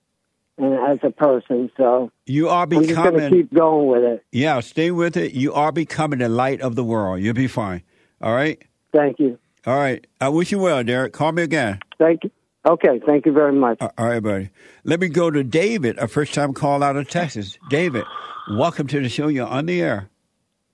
[0.57, 1.71] and as a person.
[1.75, 3.29] So You are I'm just going to becoming.
[3.31, 4.23] keep going with it.
[4.31, 5.33] Yeah, stay with it.
[5.33, 7.21] You are becoming the light of the world.
[7.21, 7.81] You'll be fine.
[8.21, 8.61] All right.
[8.93, 9.37] Thank you.
[9.65, 10.05] All right.
[10.21, 11.13] I wish you well, Derek.
[11.13, 11.79] Call me again.
[11.99, 12.31] Thank you.
[12.65, 13.77] Okay, thank you very much.
[13.79, 14.49] All right, buddy.
[14.83, 17.59] Let me go to David, a first time call out of Texas.
[17.69, 18.05] David,
[18.51, 19.27] welcome to the show.
[19.27, 20.09] You're on the air.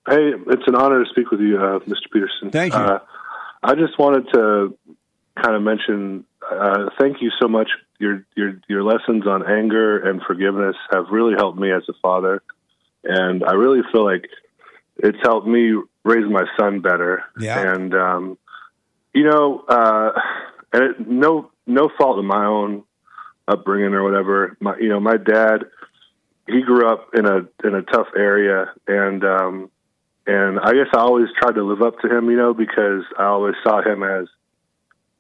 [0.08, 2.10] Hey, it's an honor to speak with you, uh, Mr.
[2.14, 2.50] Peterson.
[2.50, 2.80] Thank you.
[2.80, 3.00] Uh,
[3.62, 4.78] I just wanted to
[5.36, 7.70] kind of mention, uh, thank you so much.
[8.00, 12.42] Your your your lessons on anger and forgiveness have really helped me as a father,
[13.04, 14.28] and I really feel like
[14.98, 17.24] it's helped me raise my son better.
[17.40, 17.74] Yeah.
[17.74, 18.38] And um,
[19.14, 20.12] you know, uh,
[20.74, 22.84] and it, no no fault of my own
[23.48, 24.58] upbringing or whatever.
[24.60, 25.66] My you know, my dad
[26.48, 29.72] he grew up in a in a tough area and um
[30.28, 33.26] and I guess I always tried to live up to him, you know, because I
[33.26, 34.28] always saw him as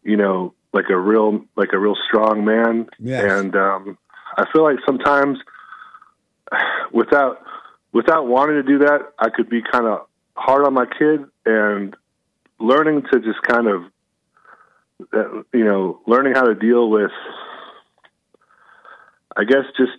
[0.03, 2.87] you know, like a real like a real strong man.
[2.99, 3.23] Yes.
[3.25, 3.97] And um
[4.37, 5.39] I feel like sometimes
[6.91, 7.41] without
[7.93, 11.95] without wanting to do that, I could be kind of hard on my kid and
[12.59, 13.83] learning to just kind of
[15.53, 17.11] you know, learning how to deal with
[19.35, 19.93] I guess just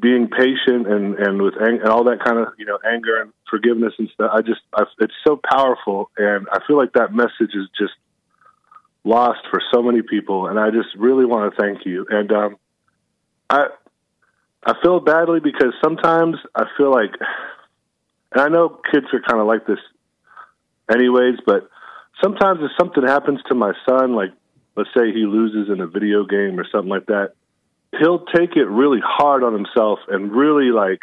[0.00, 3.32] being patient and and with ang- and all that kind of you know anger and
[3.48, 4.30] forgiveness and stuff.
[4.32, 7.92] I just I, it's so powerful, and I feel like that message is just
[9.04, 10.46] lost for so many people.
[10.46, 12.06] And I just really want to thank you.
[12.08, 12.56] And um,
[13.50, 13.66] I
[14.64, 17.10] I feel badly because sometimes I feel like,
[18.32, 19.78] and I know kids are kind of like this,
[20.92, 21.38] anyways.
[21.44, 21.68] But
[22.22, 24.30] sometimes if something happens to my son, like
[24.76, 27.34] let's say he loses in a video game or something like that
[27.98, 31.00] he'll take it really hard on himself and really like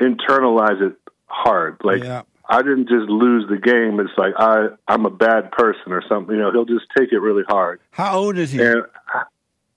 [0.00, 0.96] internalize it
[1.26, 1.80] hard.
[1.82, 2.22] Like Yeah.
[2.48, 3.98] I didn't just lose the game.
[3.98, 6.34] It's like I I'm a bad person or something.
[6.34, 7.80] You know, he'll just take it really hard.
[7.90, 8.62] How old is he?
[8.62, 8.84] And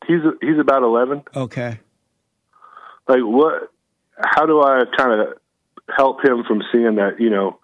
[0.07, 1.23] he's he's about eleven.
[1.35, 1.79] Okay.
[3.07, 3.71] Like what?
[4.23, 5.38] How do I kind of
[5.95, 7.19] help him from seeing that?
[7.19, 7.59] You know,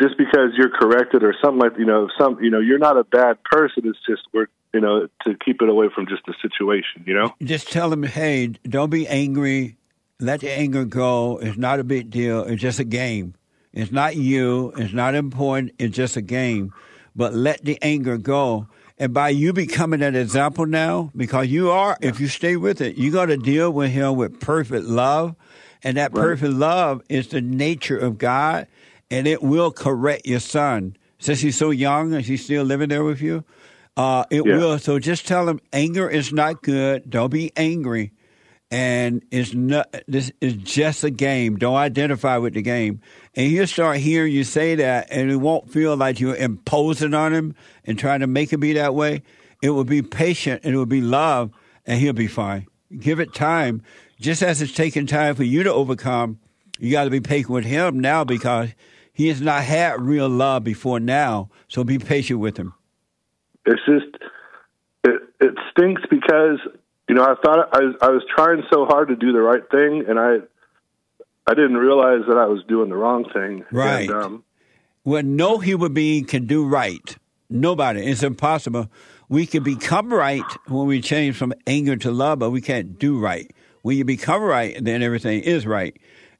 [0.00, 3.04] just because you're corrected or something like you know some you know you're not a
[3.04, 3.84] bad person.
[3.86, 7.04] It's just we're you know to keep it away from just the situation.
[7.06, 7.34] You know.
[7.42, 9.76] Just tell him, hey, don't be angry.
[10.20, 11.38] Let the anger go.
[11.38, 12.42] It's not a big deal.
[12.42, 13.34] It's just a game.
[13.72, 14.72] It's not you.
[14.76, 15.72] It's not important.
[15.78, 16.72] It's just a game.
[17.14, 18.66] But let the anger go.
[18.98, 22.96] And by you becoming an example now, because you are, if you stay with it,
[22.96, 25.36] you got to deal with him with perfect love.
[25.84, 26.22] And that Right.
[26.22, 28.66] perfect love is the nature of God,
[29.10, 30.96] and it will correct your son.
[31.18, 33.44] Since he's so young and he's still living there with you,
[33.96, 34.56] uh, it Yeah.
[34.56, 34.78] will.
[34.78, 37.08] So just tell him anger is not good.
[37.10, 38.12] Don't be angry.
[38.70, 41.56] And it's not, this is just a game.
[41.56, 43.00] Don't identify with the game.
[43.34, 47.32] And he'll start hearing you say that, and it won't feel like you're imposing on
[47.32, 47.54] him
[47.86, 49.22] and trying to make him be that way.
[49.62, 51.50] It will be patient and it will be love,
[51.86, 52.66] and he'll be fine.
[53.00, 53.82] Give it time.
[54.20, 56.38] Just as it's taking time for you to overcome,
[56.78, 58.70] you got to be patient with him now because
[59.12, 61.50] he has not had real love before now.
[61.68, 62.74] So be patient with him.
[63.64, 64.16] It's just
[65.04, 66.58] it it stinks because
[67.08, 69.62] you know I thought I was, I was trying so hard to do the right
[69.70, 70.38] thing, and I
[71.46, 73.64] I didn't realize that I was doing the wrong thing.
[73.70, 74.08] Right.
[74.08, 74.44] And, um,
[75.04, 77.16] Well, no human being can do right.
[77.50, 78.04] Nobody.
[78.04, 78.88] It's impossible.
[79.30, 83.18] We can become right when we change from anger to love, but we can't do
[83.18, 83.50] right.
[83.82, 85.96] When you become right, then everything is right.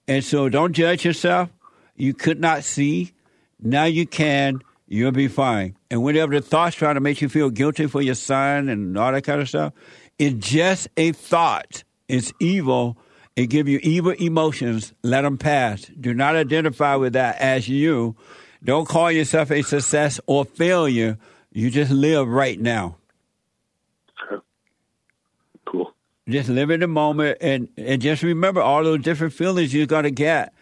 [0.07, 1.51] And so don't judge yourself.
[1.97, 3.13] You could not see.
[3.61, 4.63] Now you can.
[4.87, 5.77] You'll be fine.
[5.91, 9.13] And whenever the thoughts try to make you feel guilty for your son and all
[9.13, 9.73] that kind of stuff,
[10.19, 11.85] it's just a thought.
[12.09, 12.97] It's evil.
[13.37, 14.93] It give you evil emotions.
[15.03, 15.85] Let them pass.
[16.01, 18.17] Do not identify with that as you.
[18.65, 21.19] Don't call yourself a success or failure.
[21.53, 22.98] You just live right now.
[26.29, 30.05] Just live in the moment and, and just remember all those different feelings you're going
[30.05, 30.53] to get.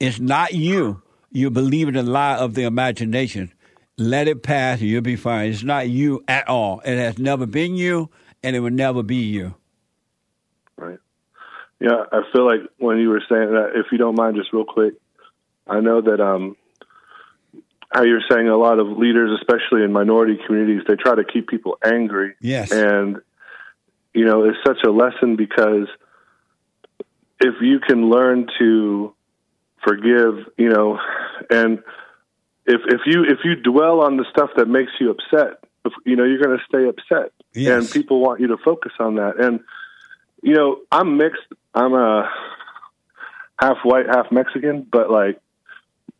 [0.00, 1.02] It's not you.
[1.30, 3.52] You believe in the lie of the imagination.
[3.96, 5.50] Let it pass and you'll be fine.
[5.50, 6.80] It's not you at all.
[6.80, 8.10] It has never been you
[8.42, 9.54] and it will never be you.
[10.76, 10.98] Right.
[11.78, 14.64] Yeah, I feel like when you were saying that, if you don't mind, just real
[14.64, 14.94] quick,
[15.68, 16.56] I know that um,
[17.90, 21.46] how you're saying a lot of leaders, especially in minority communities, they try to keep
[21.46, 22.34] people angry.
[22.40, 22.72] Yes.
[22.72, 23.20] And,
[24.14, 25.88] you know, it's such a lesson because
[27.40, 29.14] if you can learn to
[29.84, 30.98] forgive, you know,
[31.50, 31.78] and
[32.66, 36.16] if if you if you dwell on the stuff that makes you upset, if, you
[36.16, 37.84] know, you're going to stay upset, Yes.
[37.84, 39.40] and people want you to focus on that.
[39.42, 39.60] And
[40.42, 41.42] you know, I'm mixed.
[41.74, 42.30] I'm a
[43.58, 45.40] half white, half Mexican, but like,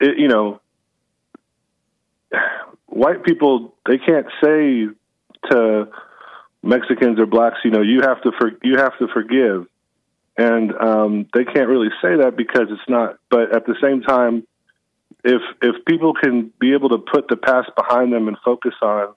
[0.01, 0.61] it, you know,
[2.87, 4.87] white people they can't say
[5.51, 5.89] to
[6.63, 9.67] Mexicans or blacks, you know, you have to for, you have to forgive,
[10.37, 13.17] and um, they can't really say that because it's not.
[13.31, 14.47] But at the same time,
[15.25, 19.15] if if people can be able to put the past behind them and focus on,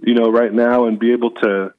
[0.00, 1.72] you know, right now and be able to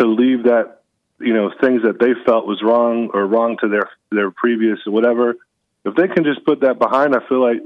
[0.00, 0.80] to leave that,
[1.20, 4.92] you know, things that they felt was wrong or wrong to their their previous or
[4.92, 5.36] whatever,
[5.84, 7.60] if they can just put that behind, I feel like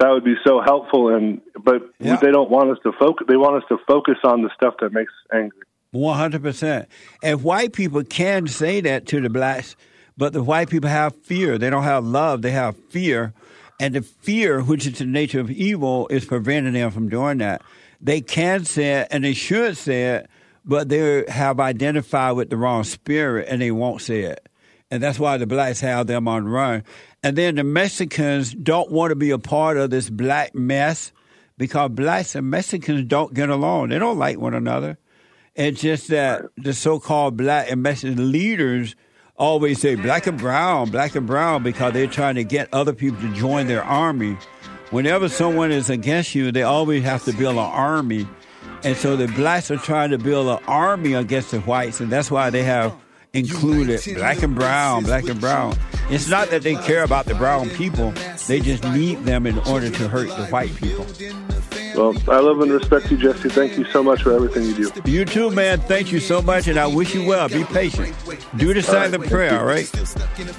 [0.00, 1.14] that would be so helpful.
[1.14, 2.16] And but Yeah.
[2.16, 3.26] they don't want us to focus.
[3.28, 5.60] They want us to focus on the stuff that makes us angry.
[5.92, 6.88] One hundred percent.
[7.22, 9.76] And white people can say that to the blacks,
[10.16, 11.58] but the white people have fear.
[11.58, 12.42] They don't have love.
[12.42, 13.32] They have fear,
[13.78, 17.62] and the fear, which is the nature of evil, is preventing them from doing that.
[18.00, 20.30] They can say it, and they should say it,
[20.64, 24.46] but they have identified with the wrong spirit, and they won't say it.
[24.92, 26.82] And that's why the blacks have them on run.
[27.22, 31.12] And then the Mexicans don't want to be a part of this black mess
[31.58, 33.90] because blacks and Mexicans don't get along.
[33.90, 34.96] They don't like one another.
[35.54, 38.96] It's just that the so-called black and Mexican leaders
[39.36, 43.20] always say black and brown, black and brown, because they're trying to get other people
[43.20, 44.38] to join their army.
[44.90, 48.26] Whenever someone is against you, they always have to build an army.
[48.82, 52.30] And so the blacks are trying to build an army against the whites, and that's
[52.30, 52.94] why they have
[53.32, 55.76] included black and brown, black and brown.
[56.10, 58.12] It's not that they care about the brown people,
[58.48, 61.06] they just need them in order to hurt the white people.
[61.96, 63.48] Well, I love and respect you, Jesse.
[63.48, 65.10] Thank you so much for everything you do.
[65.10, 65.80] You too, man.
[65.80, 67.48] Thank you so much, and I wish you well.
[67.48, 68.14] Be patient.
[68.56, 69.90] Do the silent prayer, all right?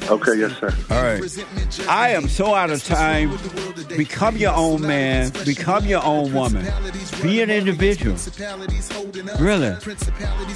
[0.10, 0.74] Okay, yes, sir.
[0.90, 1.90] All right.
[1.90, 3.38] I am so out of time.
[3.96, 5.32] Become your own man.
[5.46, 6.66] Become your own woman.
[7.22, 8.18] Be an individual.
[9.40, 9.76] Really.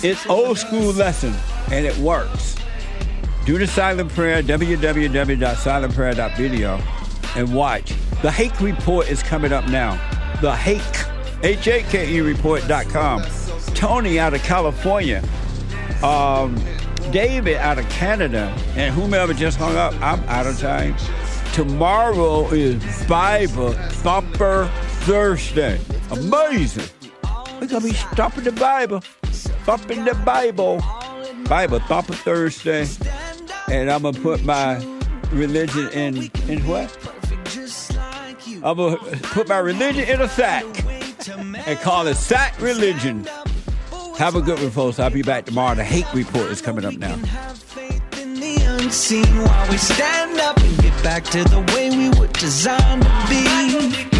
[0.03, 1.33] It's old school lesson,
[1.71, 2.55] and it works.
[3.45, 6.81] Do the silent prayer, www.silentprayer.video,
[7.35, 7.93] and watch.
[8.21, 9.91] The Hake Report is coming up now.
[10.41, 10.81] The Hake,
[11.43, 13.21] H-A-K-E report.com.
[13.75, 15.23] Tony out of California.
[16.01, 16.55] Um,
[17.11, 18.51] David out of Canada.
[18.75, 20.95] And whomever just hung up, I'm out of time.
[21.53, 24.67] Tomorrow is Bible Thumper
[25.01, 25.79] Thursday.
[26.11, 26.89] Amazing.
[27.59, 29.01] We're going to be stomping the Bible.
[29.65, 30.81] Thumping the Bible.
[31.47, 32.87] Bible Thumper Thursday.
[33.69, 34.77] And I'm going to put my
[35.31, 36.95] religion in, in what?
[38.63, 40.65] I'm going to put my religion in a sack
[41.67, 43.27] and call it sack religion.
[44.17, 44.99] Have a good one, folks.
[44.99, 45.75] I'll be back tomorrow.
[45.75, 47.15] The Hake Report is coming up now.
[48.85, 54.14] while we stand up and get back to the way we were designed to be.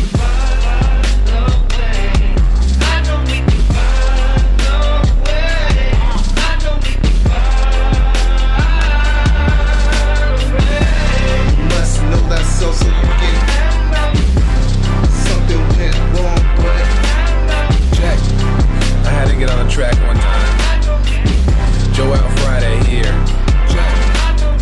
[19.35, 21.93] To get on the track one time.
[21.93, 23.11] Joel Friday here.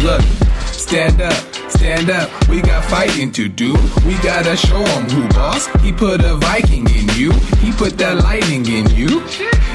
[0.01, 0.21] Look,
[0.65, 1.34] stand up,
[1.69, 2.30] stand up.
[2.47, 3.74] We got fighting to do.
[4.05, 5.67] We gotta show 'em who boss.
[5.82, 7.32] He put a Viking in you.
[7.61, 9.24] He put that lightning in you.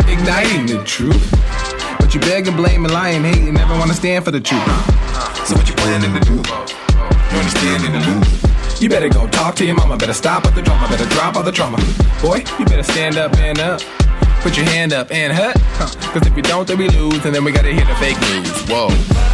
[0.08, 1.24] Igniting the truth.
[1.98, 4.40] But you beg and blame and lie and hate and never wanna stand for the
[4.40, 4.68] truth.
[5.46, 6.36] So what you planning to do?
[7.30, 8.80] You understanding the move?
[8.80, 9.96] You better go talk to your mama.
[9.96, 10.88] Better stop with the drama.
[10.88, 11.78] Better drop all the trauma.
[12.20, 13.80] Boy, you better stand up, man up.
[14.48, 15.60] Put your hand up and hut.
[15.74, 16.10] Huh.
[16.10, 17.22] Cause if you don't, then we lose.
[17.26, 18.48] And then we gotta hear the fake news.
[18.66, 19.27] Whoa.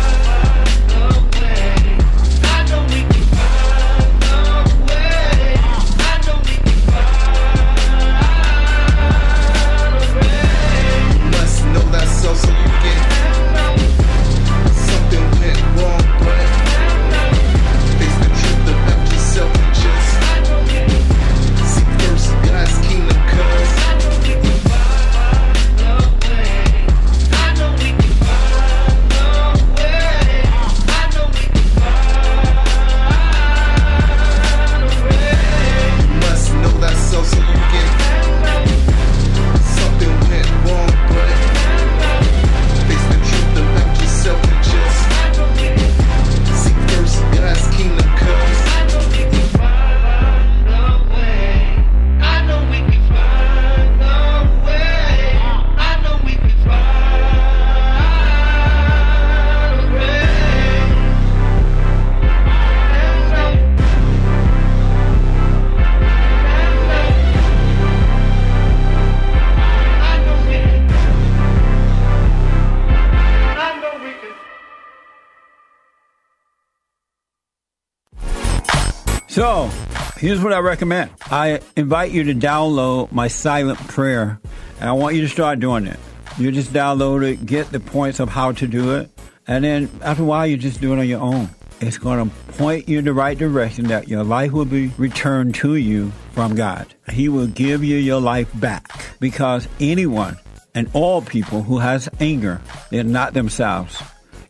[79.45, 79.69] So,
[80.17, 81.11] here's what I recommend.
[81.27, 84.41] I invite you to download my silent prayer,
[84.81, 86.01] and I want you to start doing it.
[86.39, 89.11] You just download it, get the points of how to do it,
[89.47, 91.51] and then after a while, you just do it on your own.
[91.83, 95.57] It's going to point you in the right direction that your life will be returned
[95.57, 96.95] to you from God.
[97.11, 100.39] He will give you your life back because anyone
[100.75, 104.03] and all people who has anger, they're not themselves.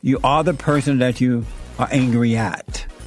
[0.03, 1.47] You are the person that you
[1.81, 2.87] are angry at.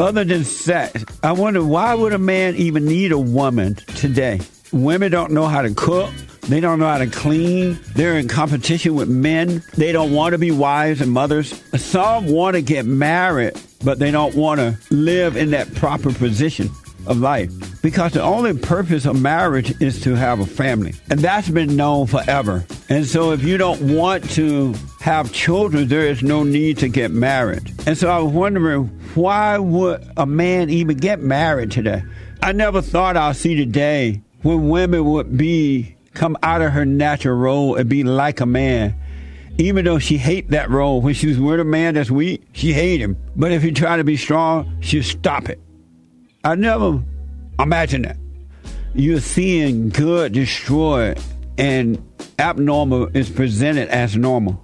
[0.00, 4.40] Other than sex, I wonder why would a man even need a woman today?
[4.72, 6.10] Women don't know how to cook.
[6.48, 7.78] They don't know how to clean.
[7.94, 9.62] They're in competition with men.
[9.76, 11.62] They don't want to be wives and mothers.
[11.78, 16.70] Some want to get married, but they don't want to live in that proper position
[17.06, 17.52] of life.
[17.82, 20.94] Because the only purpose of marriage is to have a family.
[21.10, 22.64] And that's been known forever.
[22.88, 27.10] And so if you don't want to have children, there is no need to get
[27.10, 27.72] married.
[27.86, 32.02] And so I was wondering, why would a man even get married today?
[32.42, 36.84] I never thought I'd see the day when women would be come out of her
[36.84, 38.94] natural role and be like a man.
[39.58, 43.00] Even though she hate that role, when she's with a man that's weak, she hate
[43.00, 43.16] him.
[43.36, 45.60] But if he try to be strong, she'll stop it.
[46.42, 47.02] I never
[47.58, 48.16] imagined that.
[48.94, 51.20] You're seeing good destroyed
[51.58, 52.02] and
[52.38, 54.58] abnormal is presented as normal.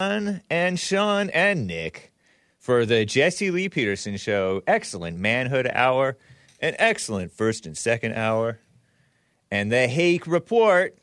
[0.00, 2.12] Hassan and Sean and Nick
[2.58, 4.62] for the Jesse Lee Peterson Show.
[4.66, 6.18] Excellent manhood hour,
[6.60, 8.58] an excellent first and second hour,
[9.50, 10.98] and the Hake Report